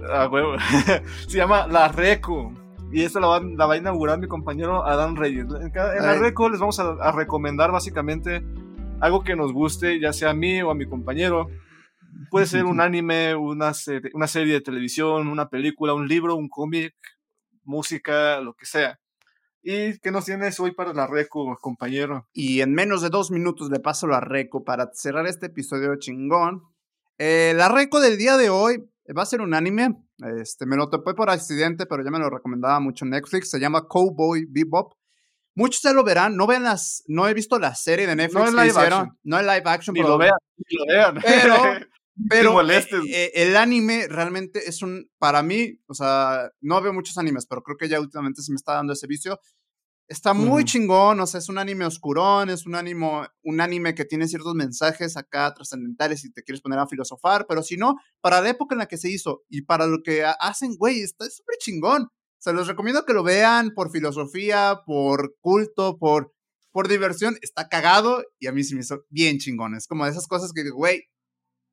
[0.09, 0.55] Ah, huevo.
[1.27, 2.53] Se llama La Reco.
[2.91, 5.45] Y esta la va, la va, a inaugurar mi compañero Adán Reyes.
[5.59, 8.43] En, La Reco les vamos a, recomendar básicamente
[9.01, 11.47] algo que nos guste, ya sea a mí o a mi compañero.
[12.29, 13.73] Puede ser un anime, una,
[14.13, 16.95] una serie de televisión, una película, un libro, un cómic,
[17.65, 18.99] música, lo que sea.
[19.61, 22.27] ¿Y qué nos tienes hoy para la Reco, compañero?
[22.33, 26.63] Y en menos de dos minutos le paso la Reco para cerrar este episodio chingón.
[27.17, 29.95] Eh, la Reco del día de hoy va a ser un anime.
[30.39, 33.49] Este, me lo topé por accidente, pero ya me lo recomendaba mucho Netflix.
[33.49, 34.93] Se llama Cowboy Bebop.
[35.55, 36.35] Muchos ya lo verán.
[36.35, 39.17] No, vean las, no he visto la serie de Netflix no en live Action.
[39.23, 39.93] No en live action.
[39.93, 40.37] Ni lo vean.
[40.55, 41.15] Ni lo vean.
[41.23, 41.55] Pero,
[42.29, 47.17] pero eh, eh, el anime realmente es un, para mí, o sea, no veo muchos
[47.17, 49.39] animes, pero creo que ya últimamente se me está dando ese vicio.
[50.09, 54.05] Está muy chingón, o sea, es un anime oscurón, es un anime, un anime que
[54.05, 58.39] tiene ciertos mensajes acá trascendentales si te quieres poner a filosofar, pero si no, para
[58.39, 61.57] la época en la que se hizo y para lo que hacen, güey, está súper
[61.59, 62.07] chingón.
[62.39, 66.33] Se los recomiendo que lo vean por filosofía, por culto, por,
[66.71, 67.37] por diversión.
[67.41, 69.75] Está cagado y a mí se me hizo bien chingón.
[69.75, 71.03] Es como de esas cosas que, güey,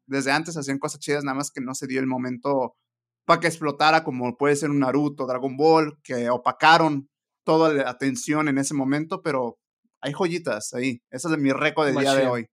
[0.07, 2.76] desde antes hacían cosas chidas, nada más que no se dio el momento
[3.24, 7.09] para que explotara como puede ser un Naruto, Dragon Ball, que opacaron
[7.44, 9.59] toda la atención en ese momento, pero
[10.00, 11.02] hay joyitas ahí.
[11.11, 12.46] Ese es mi récord del día de hoy.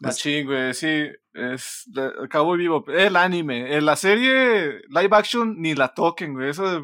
[0.00, 1.84] Machín, güey, sí, es
[2.30, 2.84] Cowboy Vivo.
[2.88, 6.50] El anime, en la serie live action ni la toquen, güey.
[6.50, 6.82] Eso,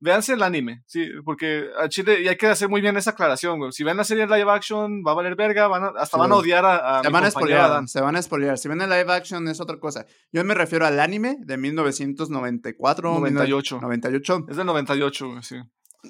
[0.00, 3.58] véanse el anime, sí, porque a Chile, y hay que hacer muy bien esa aclaración,
[3.58, 3.72] güey.
[3.72, 6.64] Si ven la serie live action, va a valer verga, van hasta van a odiar
[6.64, 8.58] a, se van a spoilear, Se van a spoilear.
[8.58, 10.06] Si ven el live action es otra cosa.
[10.32, 13.14] Yo me refiero al anime de 1994.
[13.14, 13.80] 98.
[13.80, 14.46] 98.
[14.48, 15.56] Es del 98, güey, sí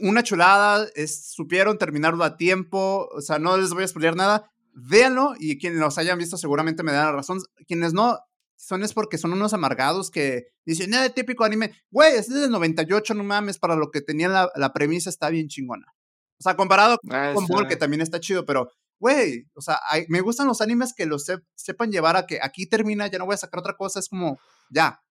[0.00, 4.50] una chulada, es, supieron terminarlo a tiempo, o sea, no les voy a explicar nada,
[4.74, 8.18] véanlo y quienes los hayan visto seguramente me dan la razón, quienes no,
[8.58, 13.14] son es porque son unos amargados que dicen, nada, típico anime, güey, es del 98,
[13.14, 15.94] no mames, para lo que tenía la, la premisa está bien chingona.
[16.40, 20.20] O sea, comparado ah, con Ball, que también está chido, pero, güey, o sea, me
[20.20, 23.38] gustan los animes que los sepan llevar a que aquí termina, ya no voy a
[23.38, 24.38] sacar otra cosa, es como,
[24.70, 25.02] ya,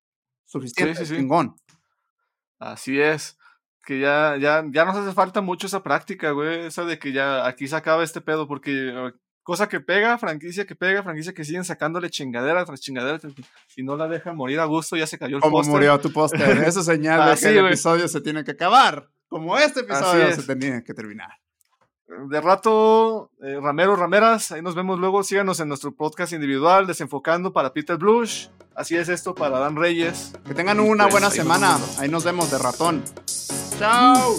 [0.45, 1.55] suficiente, chingón.
[2.59, 3.37] Así es
[3.85, 7.47] que ya, ya, ya nos hace falta mucho esa práctica, güey, esa de que ya
[7.47, 9.13] aquí se acaba este pedo, porque ah,
[9.47, 13.17] cosa que pega, franquicia que pega, franquicia que siguen sacándole chingadera tras chingadera,
[13.77, 16.41] y no la dejan morir a gusto, ya se cayó el Como murió tu póster,
[16.67, 20.93] eso señala que el episodio se tiene que acabar, como este episodio se tenía que
[20.93, 21.29] terminar.
[22.29, 27.53] De rato, eh, Ramero, Rameras, ahí nos vemos luego, síganos en nuestro podcast individual, Desenfocando
[27.53, 30.33] para Peter Blush, así es esto para Dan Reyes.
[30.45, 31.77] Que tengan una Pues, buena ahí semana.
[31.99, 33.01] Ahí nos vemos de ratón.
[33.79, 34.35] Chao.